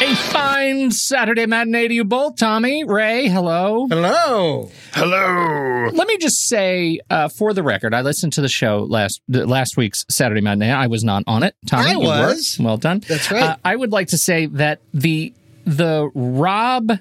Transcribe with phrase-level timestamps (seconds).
[0.00, 3.88] A fine Saturday matinee to you both, Tommy, Ray, hello.
[3.88, 4.70] Hello.
[4.92, 5.88] Hello.
[5.92, 9.44] Let me just say, uh, for the record, I listened to the show last the,
[9.44, 10.70] last week's Saturday matinee.
[10.70, 11.56] I was not on it.
[11.66, 12.56] Tommy, I you was.
[12.60, 12.66] were.
[12.66, 13.00] Well done.
[13.08, 13.42] That's right.
[13.42, 16.92] Uh, I would like to say that the the Rob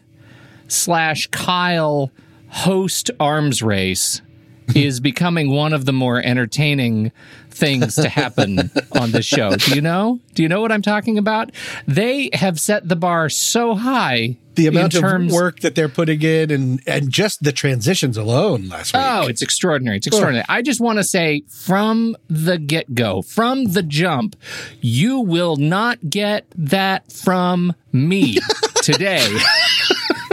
[0.68, 2.12] slash Kyle
[2.50, 4.24] host arms race
[4.76, 7.12] is becoming one of the more entertaining
[7.58, 9.56] things to happen on this show.
[9.56, 10.20] Do you know?
[10.34, 11.52] Do you know what I'm talking about?
[11.88, 14.38] They have set the bar so high.
[14.56, 18.92] The amount of work that they're putting in and, and just the transitions alone last
[18.92, 19.04] week.
[19.06, 19.98] Oh, it's extraordinary.
[19.98, 20.46] It's extraordinary.
[20.50, 24.36] I just want to say from the get go, from the jump,
[24.82, 28.40] you will not get that from me
[28.82, 29.28] today.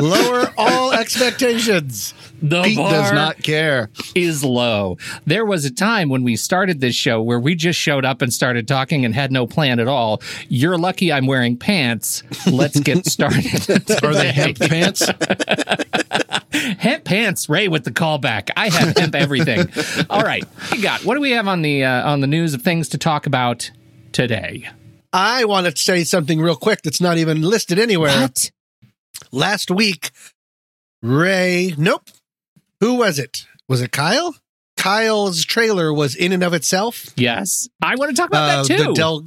[0.00, 2.14] Lower all expectations.
[2.43, 3.91] The Pete bar does not care.
[4.14, 4.99] is low.
[5.25, 8.32] There was a time when we started this show where we just showed up and
[8.32, 10.20] started talking and had no plan at all.
[10.49, 12.23] You're lucky I'm wearing pants.
[12.50, 13.70] Let's get started.
[14.02, 15.06] Are they hemp pants?
[16.52, 18.50] hemp pants, Ray with the callback.
[18.56, 19.69] I have hemp everything.
[20.11, 21.05] All right, we got.
[21.05, 23.70] What do we have on the uh, on the news of things to talk about
[24.12, 24.69] today?
[25.12, 28.20] I want to say something real quick that's not even listed anywhere.
[28.23, 28.50] What?
[29.32, 30.11] Last week,
[31.02, 32.08] Ray, nope.
[32.81, 33.46] Who was it?
[33.69, 34.34] Was it Kyle?
[34.76, 37.06] Kyle's trailer was in and of itself.
[37.16, 38.84] Yes, I want to talk about Uh, that too.
[38.84, 39.25] the Del,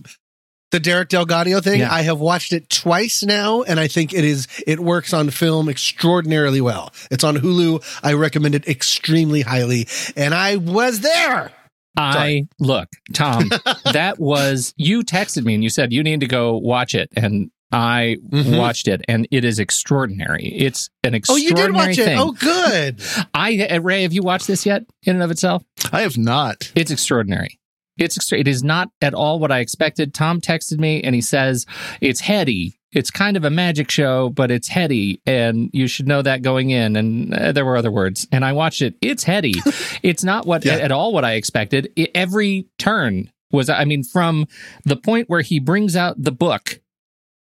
[0.72, 1.80] the Derek DelGaudio thing.
[1.80, 1.92] Yeah.
[1.94, 5.70] I have watched it twice now, and I think it is it works on film
[5.70, 6.92] extraordinarily well.
[7.10, 7.84] It's on Hulu.
[8.04, 11.52] I recommend it extremely highly, and I was there.
[12.00, 13.50] I look, Tom.
[13.92, 17.50] that was you texted me and you said you need to go watch it, and
[17.72, 18.58] I Mhm.
[18.58, 20.48] watched it, and it is extraordinary.
[20.56, 22.06] It's an extraordinary Oh, you did watch it.
[22.06, 22.18] thing.
[22.20, 23.02] Oh, good.
[23.34, 24.84] I uh, Ray, have you watched this yet?
[25.04, 26.72] In and of itself, I have not.
[26.76, 27.60] it's extraordinary.
[27.98, 30.14] It's extra- it is not at all what I expected.
[30.14, 31.66] Tom texted me and he says
[32.00, 32.76] it's heady.
[32.94, 36.70] It's kind of a magic show, but it's heady, and you should know that going
[36.70, 36.96] in.
[36.96, 38.96] And uh, there were other words, and I watched it.
[39.02, 39.56] It's heady.
[40.04, 40.76] it's not what Yeah.
[40.76, 41.92] at all what I expected.
[41.98, 43.68] It, every turn was.
[43.70, 44.46] I mean, from
[44.86, 46.80] the point where he brings out the book.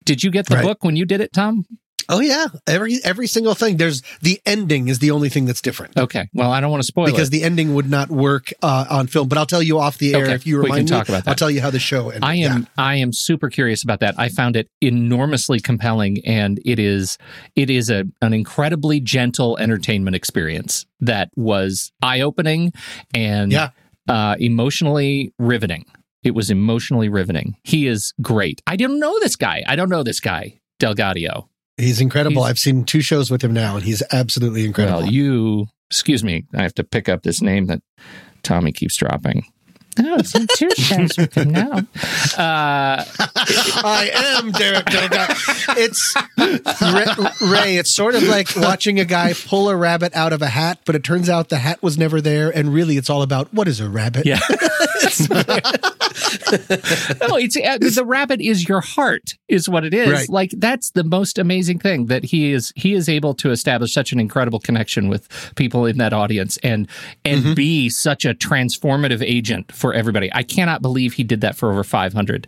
[0.05, 0.65] Did you get the Right.
[0.65, 1.65] book when you did it, Tom?
[2.09, 3.77] Oh yeah, every every single thing.
[3.77, 6.29] There's the ending is the only thing that's different Okay.
[6.35, 7.31] Well, I don't want to spoil because it.
[7.31, 9.29] the ending would not work uh, on film.
[9.29, 10.97] But I'll tell you off the air Okay, if you we can remind me.
[10.97, 11.31] talk about that.
[11.31, 12.25] I'll tell you how the show ended.
[12.25, 14.17] I am I am super curious about that.
[14.19, 17.19] I found it enormously compelling and it is
[17.55, 22.73] it is a an incredibly gentle entertainment experience that was eye-opening
[23.15, 23.71] and Yeah.
[24.09, 25.85] uh emotionally riveting.
[26.23, 27.57] It was emotionally riveting.
[27.65, 28.63] He is great.
[28.67, 29.63] I don't know this guy.
[29.67, 31.49] I don't know this guy, DelGaudio.
[31.77, 32.43] He's incredible.
[32.43, 35.01] He's- I've seen two shows with him now, and he's absolutely incredible.
[35.01, 37.83] Well, you excuse me, I have to pick up this name that
[38.43, 39.45] Tommy keeps dropping.
[39.99, 41.79] Oh, it's in two shows with him now.
[42.39, 43.05] Uh,
[43.85, 45.77] I am Derek DelGaudio.
[45.77, 46.15] It's
[46.81, 47.77] Ray, Ray.
[47.77, 50.95] It's sort of like watching a guy pull a rabbit out of a hat, but
[50.95, 53.81] it turns out the hat was never there, and really, it's all about what is
[53.81, 54.25] a rabbit.
[54.25, 54.39] Yeah.
[54.49, 54.57] no,
[57.37, 60.11] it's uh, the rabbit is your heart, is what it is.
[60.11, 60.29] Right.
[60.29, 62.73] Like that's the most amazing thing that he is.
[62.77, 66.89] He is able to establish such an incredible connection with people in that audience, and
[67.25, 67.55] and Mm-hmm.
[67.55, 70.31] be such a transformative agent for everybody.
[70.33, 72.47] I cannot believe he did that for over five hundred,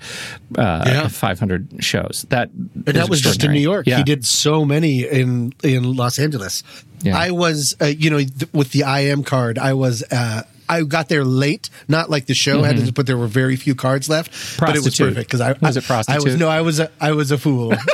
[0.57, 1.09] uh, Yeah.
[1.09, 2.25] five hundred shows.
[2.31, 3.87] That And that was just in New York.
[3.87, 3.99] Yeah.
[3.99, 6.63] He did so many in in Los Angeles.
[7.03, 7.19] Yeah.
[7.19, 10.03] I was, uh, you know, th- with the IM card, I was.
[10.11, 13.55] Uh, I got there late, not like the show had, to, but there were very
[13.57, 14.31] few cards left.
[14.59, 15.05] But it was Mm-hmm.
[15.05, 15.09] Prostitute.
[15.15, 16.25] perfect because I Was it I, I prostitute?
[16.25, 17.75] was no, I was a, I was a fool.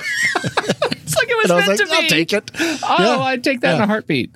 [1.03, 2.09] It's like it was and I was meant like, to I'll be.
[2.09, 2.51] take it.
[2.85, 3.19] Oh, Yeah.
[3.19, 4.33] I'd take that in a heartbeat.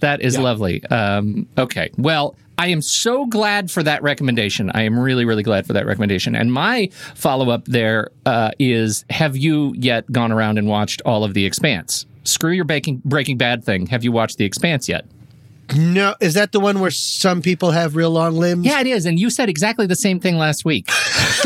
[0.00, 0.84] That is lovely.
[0.84, 1.90] Um, okay.
[1.96, 4.70] Well, I am so glad for that recommendation.
[4.74, 6.34] I am really, really glad for that recommendation.
[6.34, 11.22] And my follow up there uh, is Have you yet gone around and watched all
[11.22, 12.04] of The Expanse?
[12.24, 13.86] Screw your Breaking, Breaking Bad thing.
[13.86, 15.06] Have you watched The Expanse yet?
[15.76, 18.66] No, is that the one where some people have real long limbs?
[18.66, 19.06] Yeah, it is.
[19.06, 20.86] And you said exactly the same thing last week.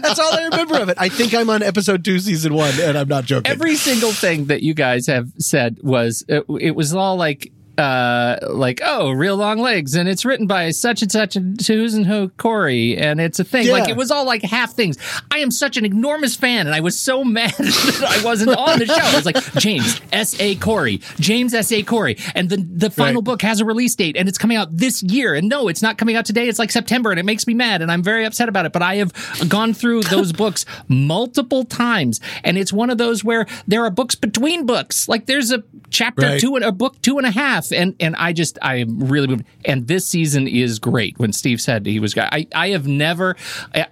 [0.00, 0.96] That's all I remember of it.
[0.98, 3.50] I think I'm on episode two, season one, and I'm not joking.
[3.50, 8.36] Every single thing that you guys have said was it, it was all like uh
[8.48, 12.06] like oh real long legs and it's written by such and such and who's and
[12.06, 13.66] who Corey and it's a thing.
[13.66, 13.72] Yeah.
[13.72, 14.98] like it was all like half things.
[15.30, 18.78] I am such an enormous fan and I was so mad that I wasn't on
[18.78, 18.94] the show.
[18.94, 23.20] I was like James S A Corey James S A Corey and the the final
[23.22, 23.24] Right.
[23.24, 25.34] book has a release date and it's coming out this year.
[25.34, 26.48] And no it's not coming out today.
[26.48, 28.72] It's like September and it makes me mad and I'm very upset about it.
[28.72, 29.12] But I have
[29.48, 34.14] gone through those books multiple times and it's one of those where there are books
[34.16, 35.08] between books.
[35.08, 36.40] Like there's a chapter Right.
[36.40, 39.44] two and a book two and a half and and I just I really moved.
[39.64, 41.18] And this season is great.
[41.18, 43.36] When Steve said he was I I have never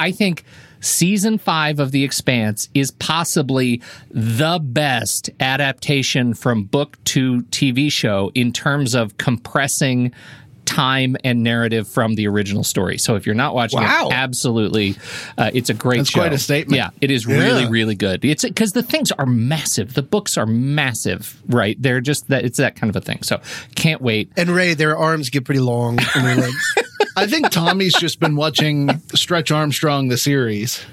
[0.00, 0.45] I think
[0.81, 8.31] season five of The Expanse is possibly the best adaptation from book to TV show
[8.35, 10.12] in terms of compressing
[10.69, 12.99] time and narrative from the original story.
[12.99, 14.09] So if you're not watching Wow.
[14.09, 14.97] it, absolutely,
[15.39, 16.21] uh, it's a great That's show.
[16.21, 16.77] quite a statement.
[16.77, 17.69] Yeah, it is really, Yeah.
[17.71, 18.25] really good.
[18.25, 19.95] It's because the things are massive.
[19.95, 21.81] The books are massive, right?
[21.81, 22.45] They're just that.
[22.45, 23.23] It's that kind of a thing.
[23.23, 23.41] So
[23.75, 24.31] can't wait.
[24.37, 26.75] and Ray, their arms get pretty long in their legs.
[27.19, 30.85] I think Tommy's just been watching Stretch Armstrong the series.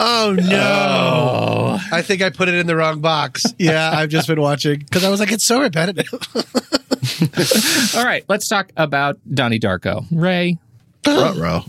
[0.00, 1.78] oh no!
[1.78, 1.80] Oh.
[1.92, 3.44] I think I put it in the wrong box.
[3.58, 6.08] Yeah, I've just been watching because I was like, it's so repetitive.
[7.96, 10.06] All right, let's talk about Donnie Darko.
[10.10, 10.58] Ray,
[11.06, 11.64] Ruh-roh.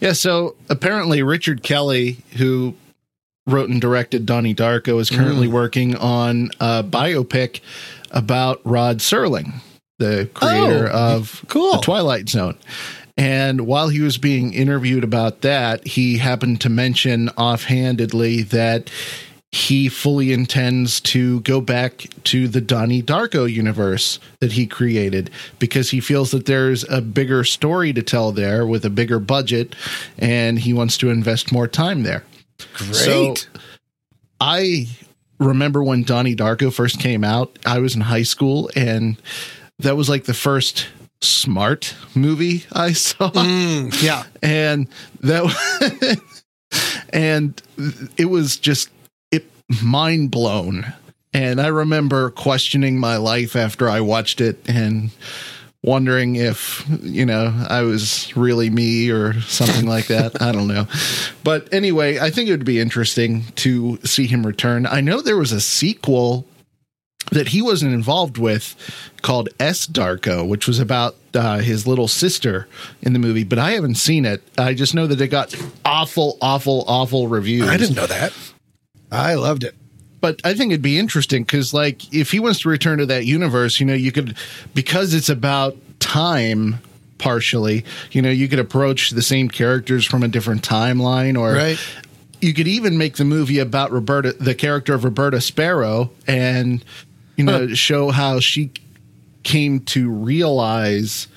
[0.00, 2.74] Yeah, so apparently Richard Kelly, who
[3.46, 5.52] wrote and directed Donnie Darko, is currently mm.
[5.52, 7.60] working on a biopic
[8.10, 9.54] about Rod Serling,
[9.98, 11.72] the creator Oh, of cool.
[11.72, 12.56] The Twilight Zone.
[13.16, 18.90] And while he was being interviewed about that, he happened to mention offhandedly that
[19.52, 25.90] he fully intends to go back to the Donnie Darko universe that he created because
[25.90, 29.74] he feels that there's a bigger story to tell there with a bigger budget
[30.18, 32.22] and he wants to invest more time there.
[32.74, 33.48] Great.
[34.40, 34.88] I
[35.38, 39.16] remember when Donnie Darko first came out, I was in high school and
[39.78, 40.86] that was like the first
[41.20, 43.30] smart movie I saw.
[43.30, 44.24] Mm, yeah.
[44.42, 44.88] and
[45.20, 46.20] that
[47.10, 47.60] and
[48.16, 48.90] it was just
[49.30, 49.46] it
[49.82, 50.92] mind blown
[51.32, 55.10] and i remember questioning my life after i watched it and
[55.82, 60.86] wondering if you know i was really me or something like that i don't know
[61.44, 65.36] but anyway i think it would be interesting to see him return i know there
[65.36, 66.46] was a sequel
[67.32, 68.74] that he wasn't involved with
[69.22, 72.68] called S Darko, which was about uh, his little sister
[73.02, 74.42] in the movie, but I haven't seen it.
[74.56, 75.54] I just know that it got
[75.84, 77.68] awful, awful, awful reviews.
[77.68, 78.32] I didn't know that.
[79.10, 79.74] I loved it.
[80.20, 83.26] But I think it'd be interesting because, like, if he wants to return to that
[83.26, 84.36] universe, you know, you could,
[84.74, 86.78] because it's about time
[87.18, 91.52] partially, you know, you could approach the same characters from a different timeline or.
[91.52, 91.78] Right.
[92.40, 96.84] You could even make the movie about Roberta, the character of Roberta Sparrow, and
[97.36, 98.72] you know, show how she
[99.42, 101.28] came to realize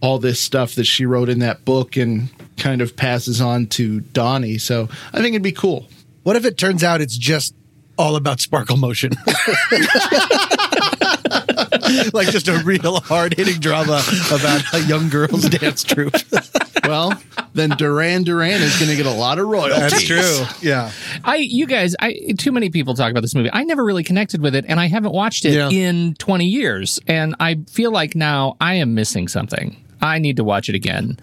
[0.00, 4.00] all this stuff that she wrote in that book and kind of passes on to
[4.00, 4.58] Donnie.
[4.58, 5.88] So I think it'd be cool.
[6.22, 7.54] What if it turns out it's just
[7.98, 9.12] all about sparkle motion?
[12.12, 16.14] like just a real hard hitting drama about a young girl's dance troupe.
[16.82, 17.12] Well,
[17.52, 19.78] then Duran Duran is going to get a lot of royalties.
[19.78, 20.44] That's true.
[20.66, 20.90] Yeah.
[21.22, 23.50] I, you guys, I too many people talk about this movie.
[23.52, 25.68] I never really connected with it, and I haven't watched it Yeah.
[25.68, 29.76] in twenty years, and I feel like now I am missing something.
[30.00, 31.18] I need to watch it again.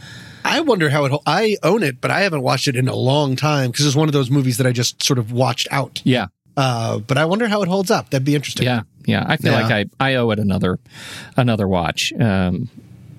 [0.46, 1.22] I wonder how it.
[1.26, 4.08] I own it, but I haven't watched it in a long time because it's one
[4.08, 6.02] of those movies that I just sort of watched out.
[6.06, 8.12] Yeah, Uh, but I wonder how it holds up.
[8.12, 8.66] That'd be interesting.
[8.68, 9.24] yeah, yeah.
[9.28, 9.62] I feel Yeah.
[9.68, 10.78] like I, I owe it another
[11.36, 12.14] another watch.
[12.14, 12.70] Um,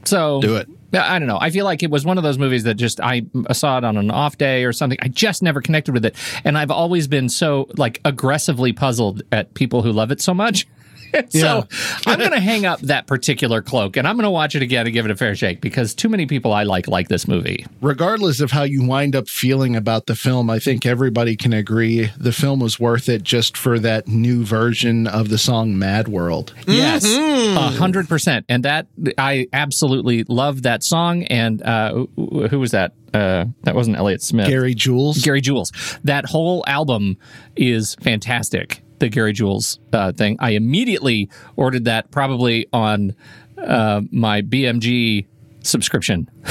[0.04, 0.68] so Do it.
[0.90, 1.38] Yeah, I don't know.
[1.38, 3.98] I feel like it was one of those movies that just I saw it on
[3.98, 4.98] an off day or something.
[5.02, 6.14] I just never connected with it,
[6.44, 10.66] and I've always been so like aggressively puzzled at people who love it so much.
[11.28, 11.66] so
[12.06, 14.86] I'm going to hang up that particular cloak, and I'm going to watch it again
[14.86, 17.66] and give it a fair shake because too many people I like like this movie.
[17.80, 22.10] Regardless of how you wind up feeling about the film, I think everybody can agree
[22.16, 26.54] the film was worth it just for that new version of the song Mad World.
[26.66, 28.86] Yes, a hundred percent, and that
[29.16, 31.24] I absolutely love that song.
[31.24, 32.94] And uh, who who was that?
[33.14, 34.48] Uh, that wasn't Elliott Smith.
[34.48, 35.22] Gary Jules.
[35.22, 35.72] Gary Jules.
[36.04, 37.16] That whole album
[37.56, 38.82] is fantastic.
[38.98, 40.36] The Gary Jules uh, thing.
[40.40, 43.14] I immediately ordered that probably on
[43.56, 45.26] uh, my BMG
[45.62, 46.30] subscription.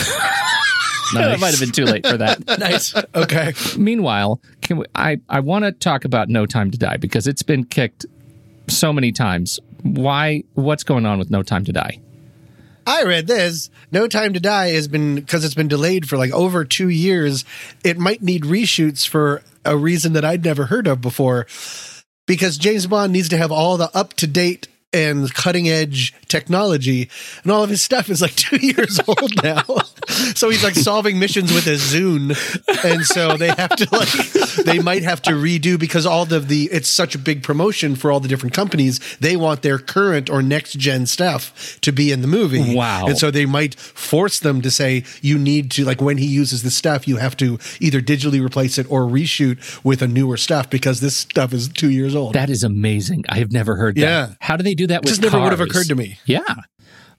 [1.14, 2.40] it might have been too late for that.
[2.60, 2.94] Nice.
[3.16, 3.54] Okay.
[3.78, 7.44] Meanwhile, can we, I I want to talk about No Time to Die because it's
[7.44, 8.06] been kicked
[8.68, 9.60] so many times.
[9.84, 10.44] Why?
[10.54, 12.00] What's going on with No Time to Die?
[12.86, 13.70] I read this.
[13.92, 17.46] No Time to Die has been because it's been delayed for like over two years.
[17.84, 21.46] It might need reshoots for a reason that I'd never heard of before.
[22.28, 27.10] Because James Bond needs to have all the up to date and cutting edge technology,
[27.44, 29.64] and all of his stuff is like two years old now.
[30.36, 32.36] so he's like solving missions with a Zune,
[32.86, 34.10] and so they have to like
[34.66, 38.12] they might have to redo because all of the it's such a big promotion for
[38.12, 39.00] all the different companies.
[39.18, 42.76] They want their current or next gen stuff to be in the movie.
[42.76, 43.08] Wow.
[43.08, 46.64] And so they might force them to say you need to like when he uses
[46.64, 50.70] the stuff, you have to either digitally replace it or reshoot with a newer stuff
[50.70, 52.34] because this stuff is two years old.
[52.34, 53.26] That is amazing.
[53.30, 54.02] I have never heard that.
[54.02, 54.34] Yeah.
[54.40, 56.20] How do they do that with just never would have occurred to me.
[56.26, 56.42] Yeah.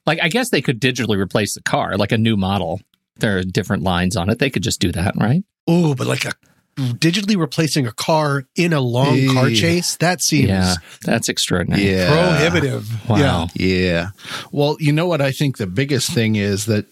[0.05, 2.81] Like, I guess they could digitally replace the car, like a new model.
[3.17, 4.39] There are different lines on it.
[4.39, 5.43] They could just do that, right?
[5.67, 6.31] Oh, but like a
[6.77, 10.75] digitally replacing a car in a long car chase, that seems Yeah.
[11.03, 11.89] That's extraordinary.
[11.89, 12.37] Yeah.
[12.37, 13.09] prohibitive.
[13.09, 13.17] Wow.
[13.17, 13.47] Yeah.
[13.55, 14.07] Yeah.
[14.51, 16.85] Well, you know what I think the biggest thing is that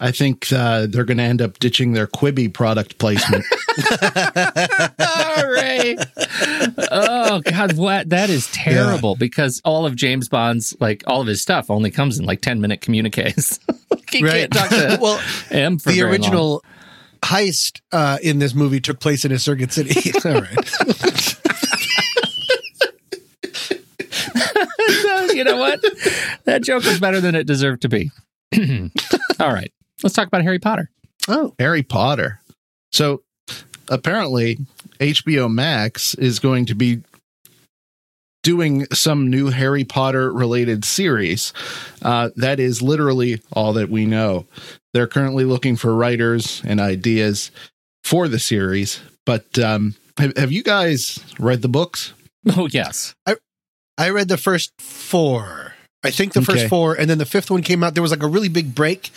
[0.00, 3.44] I think uh, they're going to end up ditching their Quibi product placement.
[4.02, 5.96] All right.
[6.90, 11.40] Oh God, what that is terrible because all of James Bond's like all of his
[11.42, 13.60] stuff only comes in like ten minute communiques.
[14.10, 14.50] he Right.
[14.50, 16.60] can't talk to well, M for the very long.
[17.22, 20.12] Original heist uh, in this movie took place in a circuit city.
[20.24, 20.70] All right.
[25.34, 25.80] you know what?
[26.44, 28.10] That joke was better than it deserved to be.
[29.40, 29.72] all right,
[30.02, 30.90] let's talk about Harry Potter.
[31.28, 32.40] Oh, Harry Potter.
[32.92, 33.22] So
[33.88, 34.58] apparently,
[34.98, 37.02] HBO Max is going to be
[38.42, 41.52] doing some new Harry Potter related series.
[42.02, 44.46] Uh, that is literally all that we know.
[44.92, 47.50] They're currently looking for writers and ideas
[48.04, 49.00] for the series.
[49.26, 52.12] But um, have, have you guys read the books?
[52.56, 53.36] Oh yes, I
[53.98, 55.74] I read the first four.
[56.02, 56.52] I think the Okay.
[56.54, 57.92] first four, and then the fifth one came out.
[57.94, 59.10] There was like a really big break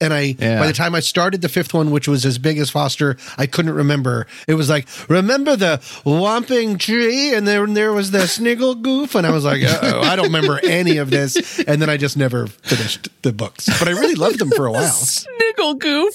[0.00, 0.60] And I, Yeah.
[0.60, 3.46] by the time I started the fifth one, which was as big as Foster, I
[3.46, 4.28] couldn't remember.
[4.46, 7.34] It was like, remember the whomping tree?
[7.34, 9.16] And then there was the sniggle goof.
[9.16, 11.58] And I was like, oh, I don't remember any of this.
[11.66, 13.66] And then I just never finished the books.
[13.80, 14.82] But I really loved them for a while.
[14.88, 16.14] Sniggle goof.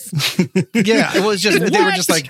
[0.74, 2.28] Yeah, it was just they were just like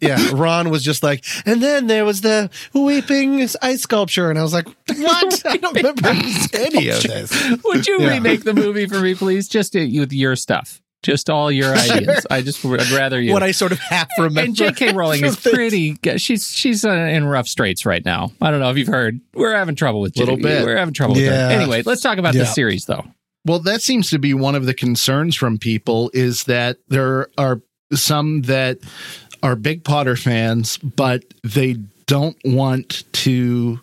[0.00, 0.30] yeah.
[0.32, 4.52] Ron was just like, and then there was the weeping ice sculpture, and I was
[4.52, 5.42] like, what?
[5.46, 6.08] I don't remember
[6.54, 7.50] any of this.
[7.64, 8.08] Would you Yeah.
[8.10, 9.48] remake the movie for me, please?
[9.48, 10.73] Just uh, with your stuff,
[11.04, 12.26] just all your ideas.
[12.30, 13.32] I just would rather you.
[13.32, 14.40] What I sort of half remember.
[14.40, 14.92] and J.K.
[14.94, 15.96] Rowling is pretty.
[16.16, 18.32] She's she's uh, in rough straits right now.
[18.40, 19.20] I don't know if you've heard.
[19.34, 20.64] We're having trouble with Little J- bit.
[20.64, 21.48] We're having trouble with Yeah.
[21.50, 21.60] her.
[21.60, 22.40] Anyway, let's talk about Yeah.
[22.40, 23.04] the series though.
[23.46, 27.60] Well, that seems to be one of the concerns from people is that there are
[27.92, 28.78] some that
[29.42, 33.80] are big Potter fans, but they don't want to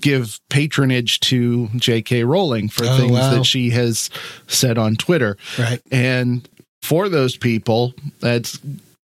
[0.00, 2.24] give patronage to J.K.
[2.24, 3.30] Rowling for Oh, things wow.
[3.34, 4.10] that she has
[4.48, 5.36] said on Twitter.
[5.56, 5.80] Right.
[5.92, 6.48] And
[6.84, 8.60] for those people, that's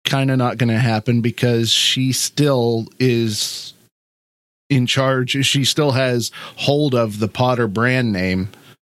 [0.03, 3.73] kind of not going to happen because she still is
[4.67, 5.45] in charge.
[5.45, 8.49] She still has hold of the Potter brand name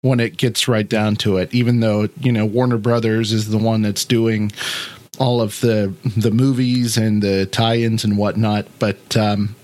[0.02, 3.58] when it gets right down to it, even though, you know, Warner Brothers is the
[3.58, 4.50] one that's doing
[5.20, 8.66] all of the the movies and the tie-ins and whatnot.
[8.80, 9.58] But um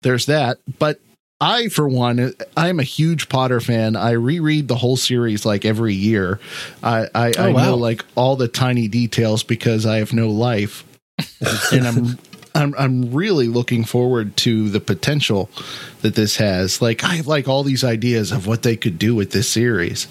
[0.00, 0.56] there's that.
[0.78, 0.98] But
[1.42, 3.96] I, for one, I'm a huge Potter fan.
[3.96, 6.38] I reread the whole series like every year.
[6.84, 7.64] I, I, Oh, I wow.
[7.64, 10.84] know like all the tiny details because I have no life,
[11.72, 12.18] and I'm
[12.54, 15.50] I'm I'm really looking forward to the potential
[16.02, 16.80] that this has.
[16.80, 20.06] Like I have like all these ideas of what they could do with this series.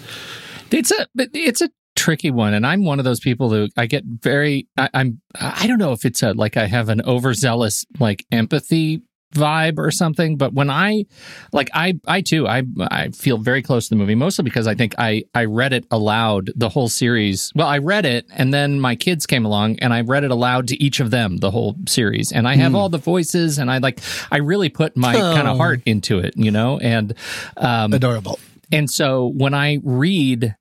[0.69, 4.03] It's a it's a tricky one, and I'm one of those people who I get
[4.05, 4.67] very.
[4.77, 5.21] I, I'm.
[5.39, 9.01] I don't know if it's a like I have an overzealous like empathy
[9.33, 11.05] vibe or something but when i
[11.53, 14.75] like i i too i i feel very close to the movie mostly because i
[14.75, 18.79] think i i read it aloud the whole series well i read it and then
[18.79, 21.75] my kids came along and i read it aloud to each of them the whole
[21.88, 24.00] series and i have all the voices and i like
[24.31, 25.51] i really put my kind Oh.
[25.51, 27.13] of heart into it you know and
[27.57, 28.38] um Adorable.
[28.71, 30.55] and so when I read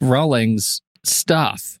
[0.00, 1.78] Rowling's stuff,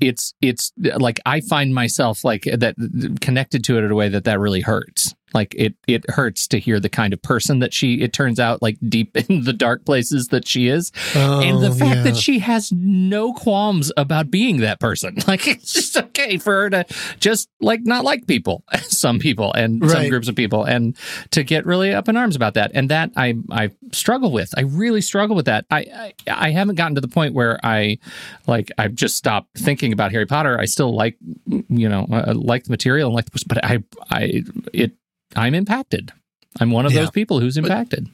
[0.00, 2.74] it's it's like I find myself like that
[3.20, 5.14] connected to it in a way that that really hurts.
[5.34, 8.62] Like it it hurts to hear the kind of person that she it turns out
[8.62, 10.92] like deep in the dark places that she is.
[11.14, 12.02] and the Oh, fact yeah.
[12.04, 15.16] that she has no qualms about being that person.
[15.28, 16.86] Like it's just okay for her to
[17.20, 20.96] just like not like people, some people and some groups of people and
[21.32, 22.70] to get really up in arms about that.
[22.74, 24.52] And that I I struggle with.
[24.56, 25.66] I really struggle with that.
[25.70, 27.98] I I, I haven't gotten to the point where I
[28.46, 30.58] like I've just stopped thinking about Harry Potter.
[30.58, 34.44] I still like you know uh, like the material and like the but I I
[34.72, 34.92] it
[35.38, 36.12] I'm impacted.
[36.60, 37.00] I'm one of Yeah.
[37.02, 38.08] those people who's impacted.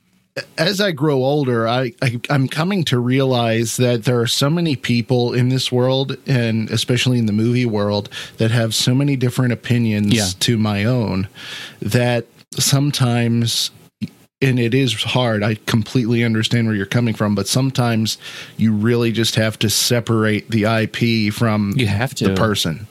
[0.58, 4.74] as I grow older, I, I I'm coming to realize that there are so many
[4.74, 8.08] people in this world, and especially in the movie world,
[8.38, 10.26] that have so many different opinions Yeah.
[10.40, 11.28] to my own
[11.80, 13.70] that sometimes.
[14.42, 15.42] And it is hard.
[15.42, 18.18] I completely understand where you're coming from, but sometimes
[18.58, 22.28] you really just have to separate the IP from You have to.
[22.28, 22.86] the person.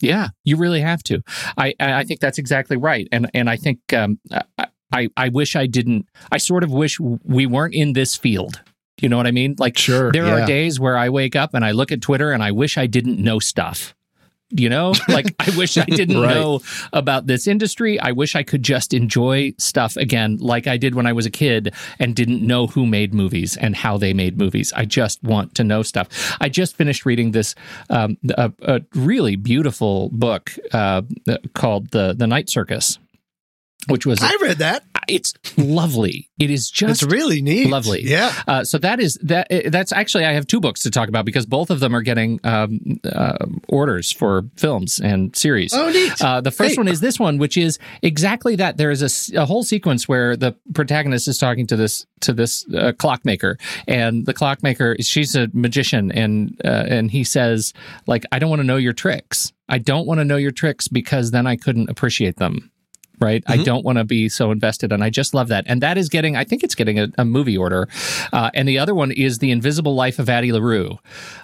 [0.00, 1.22] Yeah, you really have to.
[1.56, 4.18] I I think that's exactly right, and and I think um,
[4.58, 6.06] I I I wish I didn't.
[6.32, 8.62] I sort of wish we weren't in this field.
[9.00, 9.56] You know what I mean?
[9.58, 10.42] Like, Sure, there yeah.
[10.42, 12.86] are days where I wake up and I look at Twitter and I wish I
[12.86, 13.94] didn't know stuff.
[14.52, 16.34] You know, like I wish I didn't Right.
[16.34, 16.60] know
[16.92, 18.00] about this industry.
[18.00, 21.30] I wish I could just enjoy stuff again, like I did when I was a
[21.30, 24.72] kid and didn't know who made movies and how they made movies.
[24.74, 26.08] I just want to know stuff.
[26.40, 27.54] I just finished reading this
[27.90, 31.02] um, a, a really beautiful book uh,
[31.54, 32.98] called the the Night Circus,
[33.88, 34.84] which was I read that.
[35.10, 36.30] It's lovely.
[36.38, 37.68] It is just It's really neat.
[37.70, 38.02] lovely.
[38.02, 38.32] Yeah.
[38.48, 39.48] uh, so that is that.
[39.66, 42.40] That's actually I have two books to talk about because both of them are getting
[42.44, 45.72] um, uh, orders for films and series.
[45.74, 46.12] Oh, neat.
[46.22, 46.76] Uh, the first Hey.
[46.76, 48.76] one is this one, which is exactly that.
[48.76, 52.92] There is a whole sequence where the protagonist is talking to this to this uh,
[52.98, 57.72] clockmaker, and the clockmaker she's a magician, and uh, and he says
[58.06, 59.52] like, I don't want to know your tricks.
[59.68, 62.70] I don't want to know your tricks because then I couldn't appreciate them.
[63.20, 63.44] Right.
[63.46, 64.92] I don't want to be so invested.
[64.92, 65.64] And I just love that.
[65.66, 67.86] And that is getting, I think it's getting a, a movie order.
[68.32, 70.98] Uh, and the other one is The Invisible Life of Addie LaRue,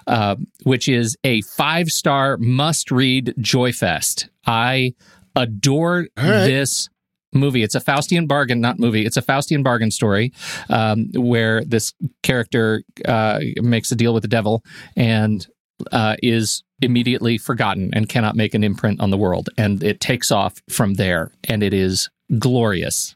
[0.07, 4.29] uh, which is a five star must read joy fest.
[4.45, 4.95] I
[5.35, 6.45] adore right.
[6.45, 6.89] this
[7.33, 7.63] movie.
[7.63, 9.05] It's a Faustian bargain, not movie.
[9.05, 10.33] It's a Faustian bargain story
[10.69, 14.63] um, where this character uh, makes a deal with the devil
[14.95, 15.45] and
[15.91, 19.49] uh, is immediately forgotten and cannot make an imprint on the world.
[19.57, 23.15] And it takes off from there, and it is glorious.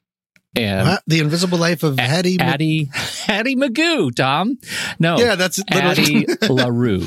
[0.56, 1.00] and?
[1.08, 2.38] The Invisible Life of Hattie.
[2.40, 2.90] Addie
[3.28, 4.58] Addie Magoo, Tom.
[5.00, 6.28] No, Yeah, that's literally.
[6.50, 7.06] LaRue.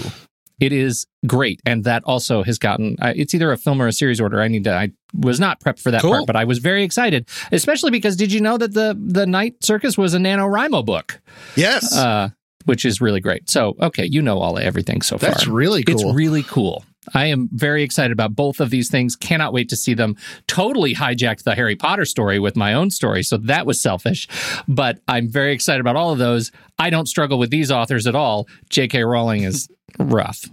[0.61, 2.97] It is great, and that also has gotten.
[3.03, 4.41] Uh, it's either a film or a series order.
[4.41, 4.73] I need to.
[4.73, 6.13] I was not prepped for that Cool.
[6.13, 9.57] part, but I was very excited, especially because did you know that the the Night
[9.65, 11.21] Circus was a NaNoWriMo book,
[11.57, 11.95] yes.
[11.95, 12.31] uh,
[12.65, 13.49] which is really great.
[13.51, 15.31] So okay, you know all everything so far.
[15.31, 15.95] That's really cool.
[15.95, 16.85] It's really cool.
[17.13, 19.15] I am very excited about both of these things.
[19.15, 20.17] Cannot wait to see them.
[20.47, 24.27] Totally hijacked the Harry Potter story with my own story, so that was selfish.
[24.67, 26.51] But I'm very excited about all of those.
[26.79, 28.49] I don't struggle with these authors at all.
[28.71, 29.05] J.K.
[29.05, 30.47] Rowling is rough.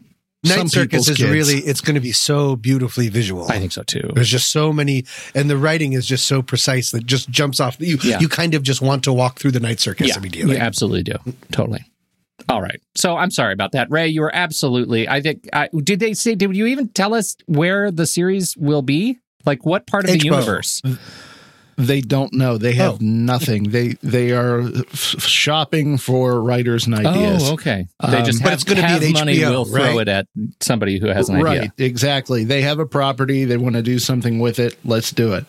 [0.43, 1.29] Night some Circus is kids.
[1.29, 3.45] really, it's going to be so beautifully visual.
[3.45, 4.09] I think so too.
[4.15, 7.79] There's just so many, and the writing is just so precise that just jumps off.
[7.79, 8.19] You, Yeah.
[8.19, 10.55] you kind of just want to walk through the Night Circus yeah, immediately.
[10.55, 11.13] you absolutely do.
[11.51, 11.85] Totally.
[12.49, 12.79] All right.
[12.95, 14.07] So I'm sorry about that, Ray.
[14.07, 15.07] You were absolutely.
[15.07, 15.47] I think.
[15.53, 16.35] I, did they say?
[16.35, 19.17] Did you even tell us where the series will be?
[19.45, 20.81] Like what part of the universe?
[21.77, 22.57] They don't know.
[22.59, 22.97] They have Oh.
[23.01, 23.63] nothing.
[23.71, 27.49] They they are f- shopping for writers and ideas.
[27.49, 27.87] Oh, okay.
[28.07, 29.37] They Um, just but have, it's gonna be have money.
[29.37, 30.01] HBO, Will throw right?
[30.01, 30.27] it at
[30.59, 31.73] somebody who has an right, idea.
[31.79, 32.43] exactly.
[32.43, 33.45] They have a property.
[33.45, 34.77] They want to do something with it.
[34.85, 35.45] Let's do it.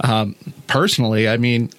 [0.00, 0.34] Um,
[0.66, 1.70] personally, I mean,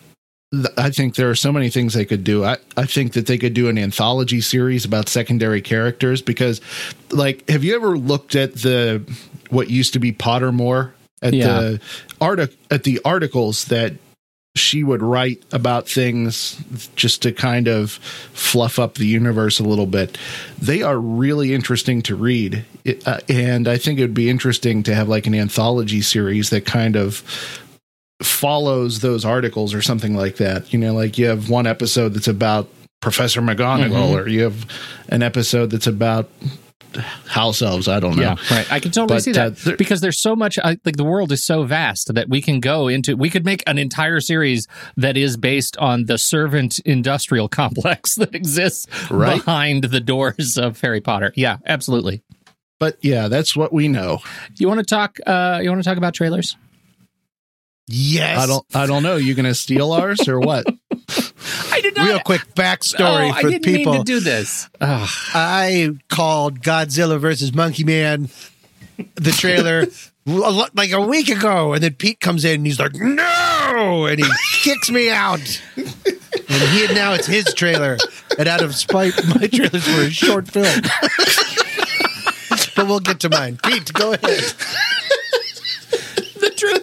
[0.77, 2.45] I think there are so many things they could do.
[2.45, 6.61] I, I think that they could do an anthology series about secondary characters because,
[7.11, 9.01] like, have you ever looked at the
[9.49, 11.47] what used to be Pottermore at Yeah.
[11.59, 11.81] the
[12.21, 13.95] artic- at the articles that
[14.55, 16.57] she would write about things
[16.95, 17.91] just to kind of
[18.33, 20.17] fluff up the universe a little bit.
[20.59, 22.65] They are really interesting to read.
[22.83, 26.49] It, uh, and I think it would be interesting to have like an anthology series
[26.49, 27.21] that kind of
[28.21, 30.71] follows those articles or something like that.
[30.73, 32.67] You know, like you have one episode that's about
[33.01, 34.25] Professor McGonagall, Mhm.
[34.25, 34.65] or you have
[35.09, 36.29] an episode that's about
[37.27, 37.87] house elves.
[37.87, 38.23] I don't know.
[38.23, 38.71] Yeah, right.
[38.71, 40.57] I can totally But, see uh, that there- because there's so much.
[40.57, 43.15] I, like the world is so vast that we can go into.
[43.15, 48.33] We could make an entire series that is based on the servant industrial complex that
[48.33, 49.35] exists Right.
[49.37, 51.33] behind the doors of Harry Potter.
[51.35, 52.23] Yeah, absolutely.
[52.79, 54.19] But yeah, that's what we know.
[54.57, 55.19] You want to talk?
[55.27, 56.55] Uh, you want to talk about trailers?
[57.87, 58.37] Yes.
[58.37, 58.65] I don't.
[58.75, 59.15] I don't know.
[59.15, 60.65] You're gonna steal ours or what?
[61.71, 62.05] I did not.
[62.07, 63.93] Real quick backstory oh, I for didn't people.
[63.93, 64.69] mean to do this.
[64.81, 65.09] Ugh.
[65.33, 68.29] I called Godzilla versus Monkey Man
[69.15, 69.85] the trailer
[70.73, 74.25] like a week ago, and then Pete comes in and he's like, "No!" and he
[74.61, 75.61] kicks me out.
[75.75, 77.97] And he now it's his trailer,
[78.37, 80.81] and out of spite, my trailers were a short film.
[82.75, 83.59] but we'll get to mine.
[83.63, 84.53] Pete, go ahead.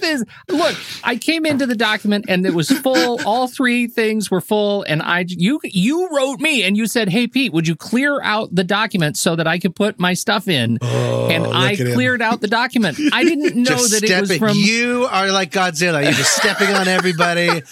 [0.05, 3.21] The is, look, I came into the document and it was full.
[3.27, 7.27] All three things were full, and I you you wrote me and you said, "Hey
[7.27, 10.79] Pete, would you clear out the document so that I could put my stuff in?"
[10.83, 11.95] and I Oh, him.
[11.95, 12.99] cleared out the document.
[13.13, 14.57] I didn't know that it was from.
[14.57, 16.03] you are like Godzilla.
[16.03, 17.63] You're just stepping on everybody.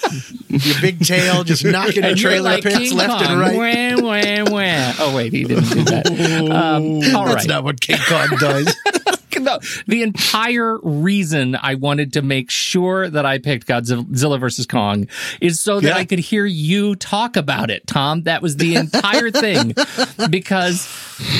[0.49, 3.33] Your big tail just knocking and you're trailer like pits King left Kong.
[3.33, 4.01] and right.
[4.01, 4.93] Wah, wah, wah.
[4.99, 6.07] Oh wait, he didn't do that.
[6.51, 7.47] Um, all That's right.
[7.49, 8.75] not what King Kong does.
[9.43, 15.09] No, the entire reason I wanted to make sure that I picked Godzilla versus Kong
[15.41, 15.97] is so that Yeah.
[15.97, 18.23] I could hear you talk about it, Tom.
[18.23, 19.75] That was the entire thing
[20.31, 20.89] because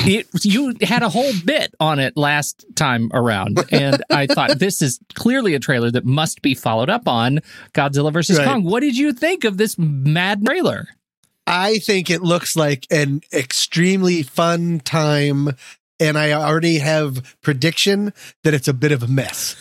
[0.05, 3.63] it, you had a whole bit on it last time around.
[3.71, 7.39] And I thought this is clearly a trailer that must be followed up on
[7.73, 8.47] Godzilla versus Right.
[8.47, 8.63] Kong.
[8.63, 10.87] What did you think of this mad trailer?
[11.45, 15.49] I think it looks like an extremely fun time,
[16.03, 18.13] and I already have prediction
[18.43, 19.55] that it's a bit of a mess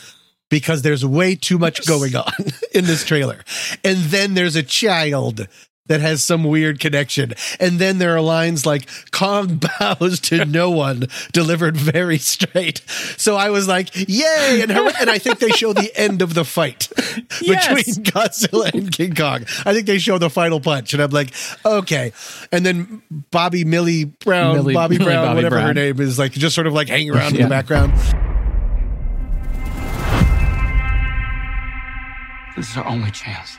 [0.50, 2.32] because there's way too much going on
[2.74, 3.44] in this trailer.
[3.84, 5.46] And then there's a child
[5.86, 7.34] that has some weird connection.
[7.58, 12.78] And then there are lines like Kong bows to no one delivered very straight.
[13.16, 14.60] So I was like, yay.
[14.62, 16.88] And, her, and I think they show the end of the fight
[17.42, 17.66] Yes.
[17.66, 19.44] between Godzilla and King Kong.
[19.66, 20.92] I think they show the final punch.
[20.94, 21.32] And I'm like,
[21.66, 22.12] okay.
[22.52, 26.32] And then Bobby Millie Brown, Millie- Bobby Millie Brown, Bobby whatever her name is, like
[26.32, 27.92] just sort of like hanging around in the background.
[32.56, 33.58] This is our only chance.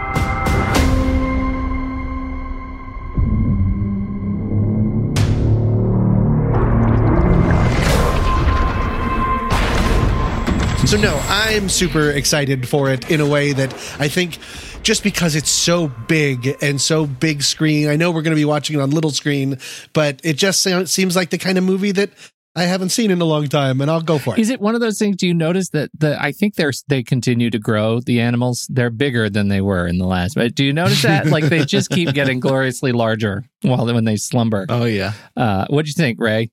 [10.91, 14.39] So no, I'm super excited for it in a way that I think
[14.83, 17.87] just because it's so big and so big screen.
[17.87, 19.57] I know we're going to be watching it on little screen,
[19.93, 22.09] but it just sound- seems like the kind of movie that
[22.57, 24.41] I haven't seen in a long time, and I'll go for it.
[24.41, 25.15] Is it one of those things?
[25.15, 28.67] Do you notice that the I think they're they continue to grow the animals?
[28.69, 30.35] They're bigger than they were in the last.
[30.35, 31.27] But do you notice that?
[31.27, 34.65] like they just keep getting gloriously larger while when they slumber.
[34.67, 35.13] Oh yeah.
[35.37, 36.51] Uh, what do you think, Ray?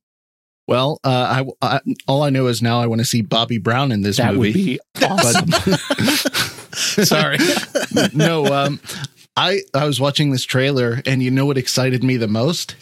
[0.69, 3.91] Well, uh, I, I all I know is now I want to see Bobby Brown
[3.91, 4.49] in this That movie.
[4.49, 5.51] would be awesome.
[7.05, 7.39] Sorry.
[8.15, 8.79] no, um,
[9.35, 12.77] I I was watching this trailer, and you know what excited me the most?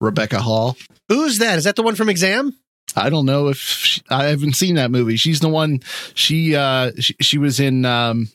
[0.00, 0.76] Rebecca Hall.
[1.08, 1.58] Who's that?
[1.58, 2.56] Is that the one from Exam?
[2.96, 5.16] I don't know if she, I haven't seen that movie.
[5.16, 5.80] She's the one.
[6.14, 7.84] She uh she, she was in.
[7.84, 8.28] um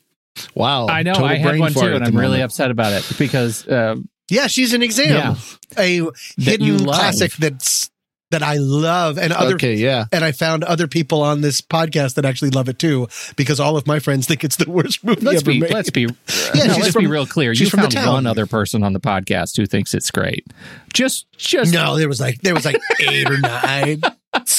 [0.54, 1.14] Wow, I know.
[1.14, 3.94] I had one too, and I'm really upset about it because uh,
[4.28, 5.08] Yeah, she's an Exam.
[5.08, 5.34] Yeah.
[5.78, 6.00] A
[6.36, 6.96] hidden love.
[6.96, 7.88] classic that's
[8.34, 10.06] that I love, and other Okay, yeah.
[10.12, 13.76] and I found other people on this podcast that actually love it too, because all
[13.76, 15.70] of my friends think it's the worst movie let's ever be made.
[15.72, 16.10] let's be uh,
[16.54, 17.54] Yeah, no, let's be real clear.
[17.54, 20.44] she's You from found one other person on the podcast who thinks it's great.
[20.92, 24.00] Just just no, there was like there was like eight or nine,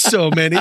[0.05, 0.57] so many.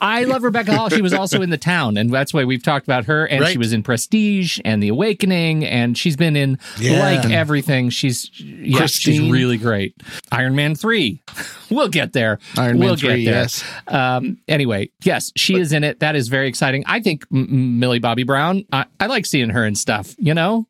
[0.00, 0.88] I love Rebecca Hall.
[0.88, 3.26] She was also in The Town, and that's why we've talked about her.
[3.26, 7.00] And she was in Prestige and The Awakening, and she's been in Yeah.
[7.00, 7.90] like everything.
[7.90, 9.30] She's yeah, she's Christine.
[9.32, 9.94] really great.
[10.32, 11.22] Iron Man three,
[11.70, 12.38] we'll get there.
[12.56, 13.42] Iron Man we'll 3, get there.
[13.42, 13.64] yes.
[13.88, 16.00] Um, anyway, yes, she is in it.
[16.00, 16.84] That is very exciting.
[16.86, 18.64] I think M- Millie Bobby Brown.
[18.72, 20.14] I, I like seeing her and stuff.
[20.18, 20.66] You know,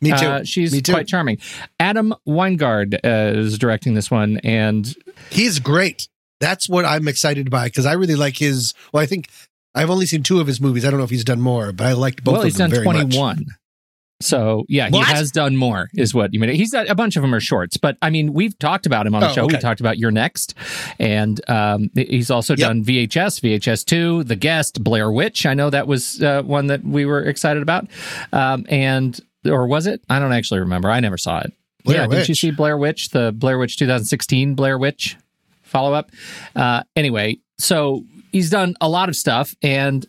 [0.00, 0.16] Me too.
[0.26, 0.92] Uh, she's Me too.
[0.92, 1.38] quite charming.
[1.80, 4.94] Adam Wingard uh, is directing this one, and
[5.30, 6.08] He's great.
[6.40, 8.74] That's what I'm excited by because I really like his.
[8.92, 9.28] Well, I think
[9.74, 10.84] I've only seen two of his movies.
[10.84, 12.70] I don't know if he's done more, but I liked both well, of he's them
[12.70, 13.14] done very much.
[13.14, 13.46] 21.
[14.22, 15.06] So yeah, What?
[15.06, 16.48] he has done more, is what you mean.
[16.54, 19.20] He's a bunch of them are shorts, but I mean, we've talked about him on
[19.20, 19.46] the Oh, show.
[19.46, 20.54] We talked about You're Next,
[20.98, 22.66] and um, he's also Yep.
[22.66, 25.44] done VHS, VHS two, The Guest, Blair Witch.
[25.44, 27.88] I know that was uh, one that we were excited about,
[28.32, 30.00] um, and or was it?
[30.08, 30.90] I don't actually remember.
[30.90, 31.52] I never saw it.
[31.84, 35.18] Blair yeah, did you see Blair Witch, the Blair Witch 2016 Blair Witch
[35.66, 36.10] follow up?
[36.54, 40.06] Uh, anyway, so he's done a lot of stuff, and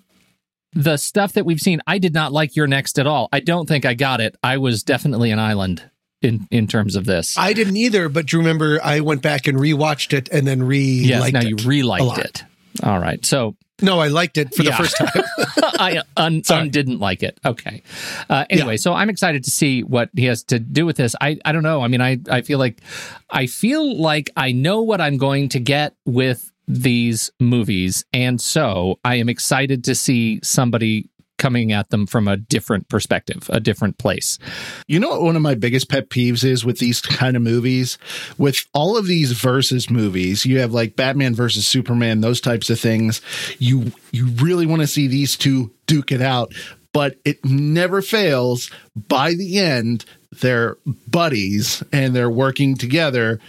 [0.74, 3.30] the stuff that we've seen, I did not like You're Next at all.
[3.34, 4.36] I don't think I got it.
[4.44, 5.90] I was definitely an island
[6.22, 7.38] in in terms of this.
[7.38, 10.64] I didn't either, but do you remember I went back and rewatched it and then
[10.64, 12.44] re yes, now it you re-liked it.
[12.84, 14.72] All right, so No, I liked it for Yeah.
[14.72, 15.24] the first time.
[15.80, 17.40] I un, un didn't like it.
[17.46, 17.84] Okay.
[18.30, 21.16] Uh, anyway, so I'm excited to see what he has to do with this.
[21.22, 21.82] I, I don't know.
[21.82, 22.82] I mean, I, I feel like
[23.30, 29.00] I feel like I know what I'm going to get with these movies, and so
[29.06, 33.98] I am excited to see somebody coming at them from a different perspective, a different
[33.98, 34.40] place.
[34.88, 37.98] You know what one of my biggest pet peeves is with these kind of movies?
[38.38, 42.80] With all of these versus movies, you have like Batman versus Superman, those types of
[42.80, 43.22] things.
[43.60, 46.54] You you really want to see these two duke it out,
[46.94, 48.70] but it never fails.
[48.96, 53.40] By the end, they're buddies and they're working together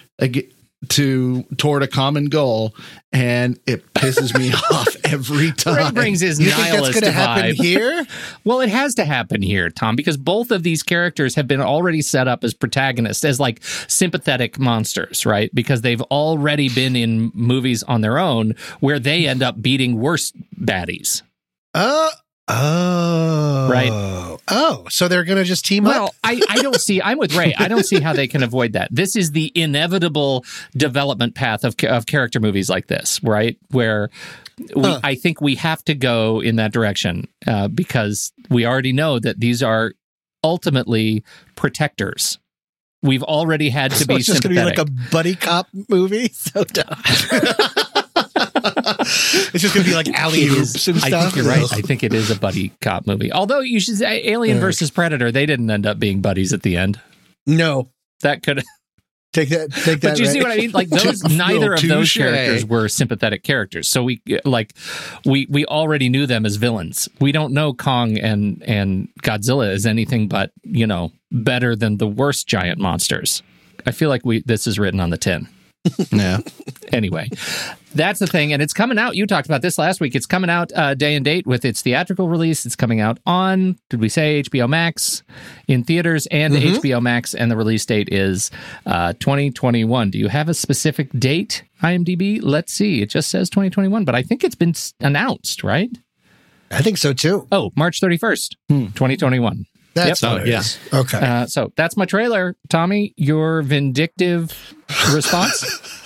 [0.88, 2.74] to toward a common goal,
[3.12, 5.94] and it pisses me off every Ray time.
[5.94, 8.06] brings his You think that's nihilist going to happen here?
[8.44, 12.00] Well, it has to happen here, Tom, because both of these characters have been already
[12.00, 15.52] set up as protagonists, as like sympathetic monsters, right?
[15.52, 20.32] Because they've already been in movies on their own where they end up beating worse
[20.60, 21.22] baddies.
[21.74, 22.10] Uh,
[22.48, 24.27] oh, Right.
[24.50, 25.92] Oh, so they're going to just team up?
[25.92, 27.54] Well, I, I don't see, I'm with Ray.
[27.58, 28.88] I don't see how they can avoid that.
[28.90, 30.44] This is the inevitable
[30.76, 33.56] development path of, of character movies like this, right?
[33.70, 34.10] Where
[34.74, 35.00] we, Huh.
[35.04, 39.38] I think we have to go in that direction uh, because we already know that
[39.40, 39.92] these are
[40.42, 41.22] ultimately
[41.54, 42.38] protectors.
[43.02, 45.68] We've already had to So be it's just going to be like a buddy cop
[45.88, 46.28] movie.
[46.34, 46.84] So dumb.
[49.54, 51.72] it's just going to be like alley It is- hoops and I think you're right.
[51.72, 53.32] I think it is a buddy cop movie.
[53.32, 54.62] Although you should say Alien Okay.
[54.66, 57.00] versus Predator, they didn't end up being buddies at the end.
[57.46, 57.88] no,
[58.22, 58.62] That could
[59.32, 59.70] take that.
[59.72, 60.10] Take that.
[60.12, 60.70] But you see what I mean?
[60.72, 62.16] Like those, neither of those touche.
[62.18, 63.88] characters were sympathetic characters.
[63.88, 64.72] So we like
[65.24, 67.08] we we already knew them as villains.
[67.20, 72.06] We don't know Kong and and Godzilla as anything but you know better than the
[72.08, 73.42] worst giant monsters.
[73.86, 75.46] I feel like we this is written on the tin.
[76.10, 76.38] Yeah.
[76.92, 77.28] Anyway,
[77.94, 79.14] that's the thing, and it's coming out.
[79.14, 80.14] You talked about this last week.
[80.14, 82.64] It's coming out uh, day and date with its theatrical release.
[82.64, 85.22] It's coming out on, did we say HBO Max
[85.66, 88.50] in theaters and HBO Max, and the release date is
[88.86, 90.10] uh, 2021.
[90.10, 92.40] Do you have a specific date, IMDb?
[92.42, 93.02] Let's see.
[93.02, 95.90] It just says 2021, but I think it's been announced, right?
[96.70, 97.46] I think so too.
[97.52, 99.66] Oh, March 31st, 2021.
[99.98, 100.32] That's Yep.
[100.32, 100.58] what it Oh, yeah.
[100.60, 100.78] is.
[100.92, 101.18] Okay.
[101.18, 102.56] Uh, so that's my trailer.
[102.68, 104.52] Tommy, your vindictive
[105.12, 105.64] response?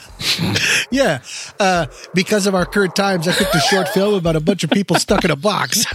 [0.93, 1.19] Yeah,
[1.59, 4.71] uh, because of our current times, I picked a short film about a bunch of
[4.71, 5.85] people stuck in a box.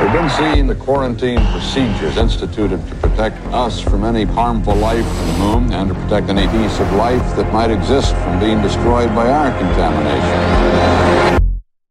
[0.00, 5.26] We've been seeing the quarantine procedures instituted to protect us from any harmful life from
[5.26, 9.14] the moon and to protect any piece of life that might exist from being destroyed
[9.14, 11.23] by our contamination.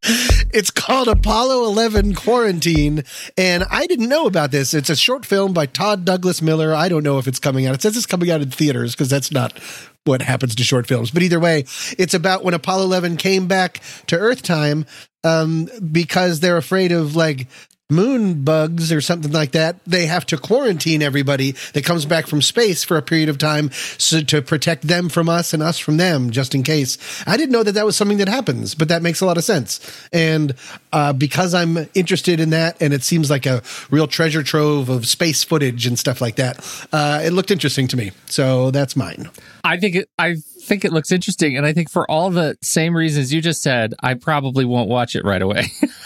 [0.53, 3.03] It's called Apollo 11 Quarantine,
[3.35, 4.75] and I didn't know about this.
[4.75, 6.75] It's a short film by Todd Douglas Miller.
[6.75, 7.73] I don't know if it's coming out.
[7.73, 9.57] It says it's coming out in theaters because that's not
[10.03, 11.09] what happens to short films.
[11.09, 11.65] But either way,
[11.97, 14.85] it's about when Apollo 11 came back to Earth time
[15.23, 17.47] um, because they're afraid of like
[17.89, 19.77] moon bugs or something like that.
[19.85, 23.71] They have to quarantine everybody that comes back from space for a period of time
[23.97, 26.97] so to protect them from us and us from them, just in case.
[27.27, 29.43] I didn't know that that was something that happens, but that makes a lot of
[29.43, 29.79] sense.
[30.11, 30.55] And
[30.91, 35.07] uh, because I'm interested in that, and it seems like a real treasure trove of
[35.07, 38.11] space footage and stuff like that, uh, it looked interesting to me.
[38.25, 39.29] So that's mine.
[39.63, 40.09] I think it.
[40.17, 43.61] I think it looks interesting, and I think for all the same reasons you just
[43.61, 45.67] said, I probably won't watch it right away.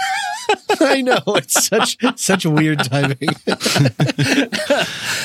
[0.87, 3.29] I know it's such such a weird timing.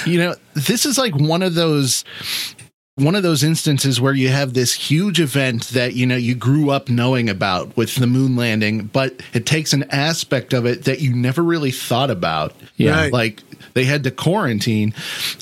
[0.07, 2.05] you know, this is like one of those
[2.97, 6.71] one of those instances where you have this huge event that you know you grew
[6.71, 11.01] up knowing about with the moon landing, but it takes an aspect of it that
[11.01, 12.55] you never really thought about.
[12.77, 12.95] Yeah.
[12.95, 13.13] Right.
[13.13, 13.43] like
[13.75, 14.95] they had to quarantine,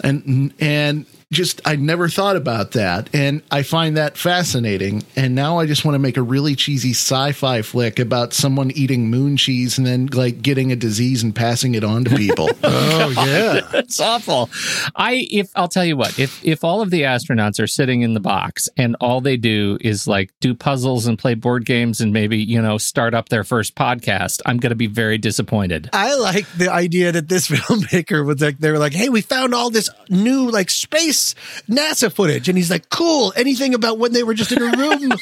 [0.05, 5.05] and and just I never thought about that, and I find that fascinating.
[5.15, 9.09] And now I just want to make a really cheesy sci-fi flick about someone eating
[9.11, 12.51] moon cheese and then like getting a disease and passing it on to people.
[12.65, 13.61] oh yeah.
[13.73, 14.51] That's awful.
[14.97, 18.15] I if I'll tell you what, if if all of the astronauts are sitting in
[18.15, 22.13] the box and all they do is like do puzzles and play board games and
[22.13, 25.91] maybe, you know, start up their first podcast, I'm going to be very disappointed.
[25.93, 29.55] I like the idea that this filmmaker was like, they were like, hey, we found
[29.55, 31.20] all this new like space
[31.69, 32.49] NASA footage.
[32.49, 33.33] And he's like, cool.
[33.37, 35.13] Anything about when they were just in a room?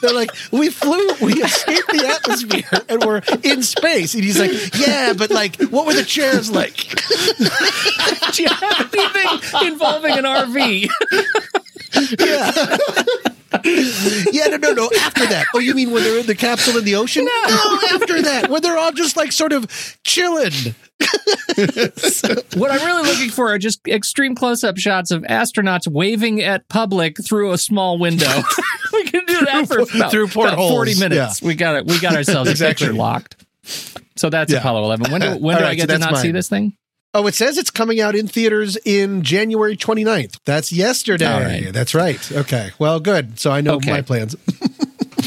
[0.00, 4.14] They're like, we flew, we escaped the atmosphere and we're in space.
[4.14, 6.76] And he's like, yeah, but like, what were the chairs like?
[8.32, 10.88] Do you have anything involving an RV?
[12.20, 12.76] Yeah.
[14.32, 14.90] yeah, no, no, no.
[15.00, 15.46] After that.
[15.54, 17.24] Oh, you mean when they're in the capsule in the ocean?
[17.24, 20.52] No, after that, when they're all just like sort of chilling.
[22.56, 27.16] What I'm really looking for are just extreme close-up shots of astronauts waving at public
[27.24, 28.26] through a small window.
[28.92, 31.42] we can do that for about, through about 40 minutes.
[31.42, 31.86] We got it.
[31.86, 32.90] We got ourselves Exactly.
[32.90, 33.44] locked.
[34.16, 34.58] So that's Yeah.
[34.58, 35.10] Apollo 11.
[35.12, 36.76] When do, when do right, I get so to not see this thing?
[37.12, 40.38] Oh, it says it's coming out in theaters in January 29th.
[40.44, 41.26] That's yesterday.
[41.26, 41.72] All right.
[41.72, 42.32] That's right.
[42.32, 42.70] Okay.
[42.78, 43.38] Well, good.
[43.40, 43.90] So I know Okay.
[43.90, 44.36] my plans.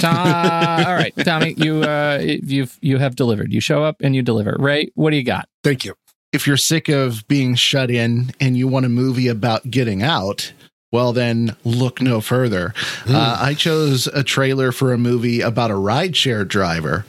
[0.03, 3.53] Uh, all right, Tommy, you uh, you've you have delivered.
[3.53, 4.57] You show up and you deliver.
[4.59, 5.47] Ray, what do you got?
[5.63, 5.93] Thank you.
[6.33, 10.51] if you're sick of being shut in and you want a movie about getting out,
[10.91, 12.73] well, then look no further.
[13.07, 17.05] Uh, I chose a trailer for a movie about a rideshare driver,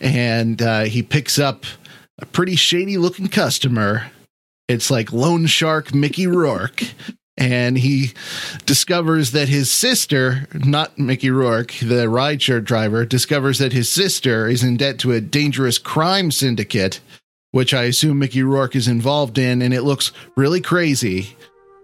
[0.00, 1.64] and uh, he picks up
[2.20, 4.10] a pretty shady looking customer.
[4.68, 6.82] It's like Lone Shark Mickey Rourke.
[7.38, 8.12] And he
[8.64, 14.62] discovers that his sister, not Mickey Rourke, the rideshare driver, discovers that his sister is
[14.62, 17.00] in debt to a dangerous crime syndicate
[17.56, 21.34] which I assume Mickey Rourke is involved in, and it looks really crazy.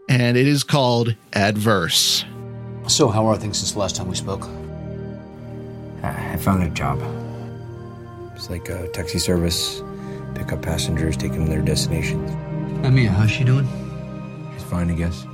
[0.06, 2.26] And it is called Adverse.
[2.88, 4.46] So, how are things since the last time we spoke?
[6.02, 7.00] I found a job.
[8.36, 9.82] It's like a taxi service,
[10.34, 12.30] pick up passengers, take them to their destinations.
[12.90, 13.66] Mia, how's she doing?
[14.52, 15.24] She's fine, I guess.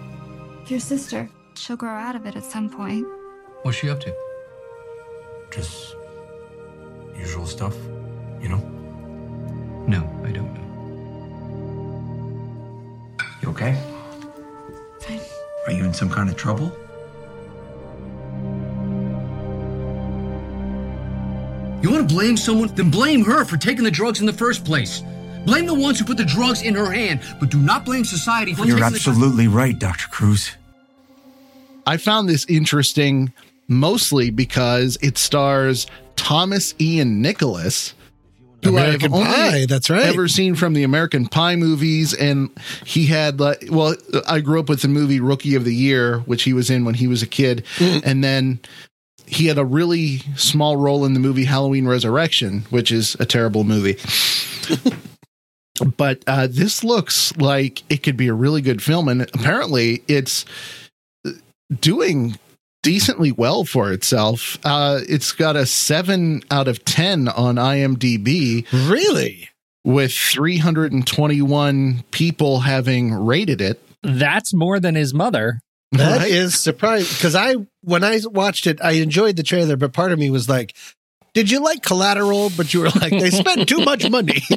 [0.66, 1.28] Your sister.
[1.54, 3.06] She'll grow out of it at some point.
[3.62, 4.14] What's she up to?
[5.50, 5.96] Just
[7.16, 7.74] usual stuff,
[8.40, 8.58] you know?
[9.88, 10.60] No, I don't know.
[13.42, 13.74] You okay?
[15.00, 15.20] Fine.
[15.66, 16.70] Are you in some kind of trouble?
[21.82, 22.68] You want to blame someone?
[22.74, 25.02] Then blame her for taking the drugs in the first place.
[25.44, 28.54] Blame the ones who put the drugs in her hand, but do not blame society
[28.54, 30.08] for You're taking absolutely right, Dr.
[30.08, 30.52] Cruz.
[31.86, 33.32] I found this interesting
[33.66, 37.94] mostly because it stars Thomas Ian Nicholas,
[38.64, 40.04] who American I've only Pie, that's right.
[40.04, 42.50] ever seen from the American Pie movies, and
[42.84, 43.94] he had like, well,
[44.26, 46.94] I grew up with the movie Rookie of the Year, which he was in when
[46.94, 48.02] he was a kid, mm.
[48.04, 48.60] and then
[49.26, 53.64] he had a really small role in the movie Halloween Resurrection, which is a terrible
[53.64, 53.96] movie.
[55.80, 60.44] but uh, this looks like it could be a really good film, and apparently it's
[61.80, 62.38] doing
[62.82, 64.58] decently well for itself.
[64.64, 69.48] Uh, it's got a seven out of ten on IMDb, Really?
[69.84, 73.80] with 321 people having rated it.
[74.02, 75.60] That's more than his mother.
[75.92, 76.30] That Right?
[76.30, 80.18] is surprising because I when I watched it, I enjoyed the trailer, but part of
[80.18, 80.74] me was like,
[81.34, 84.42] "Did you like Collateral?" But you were like, "They spent too much money.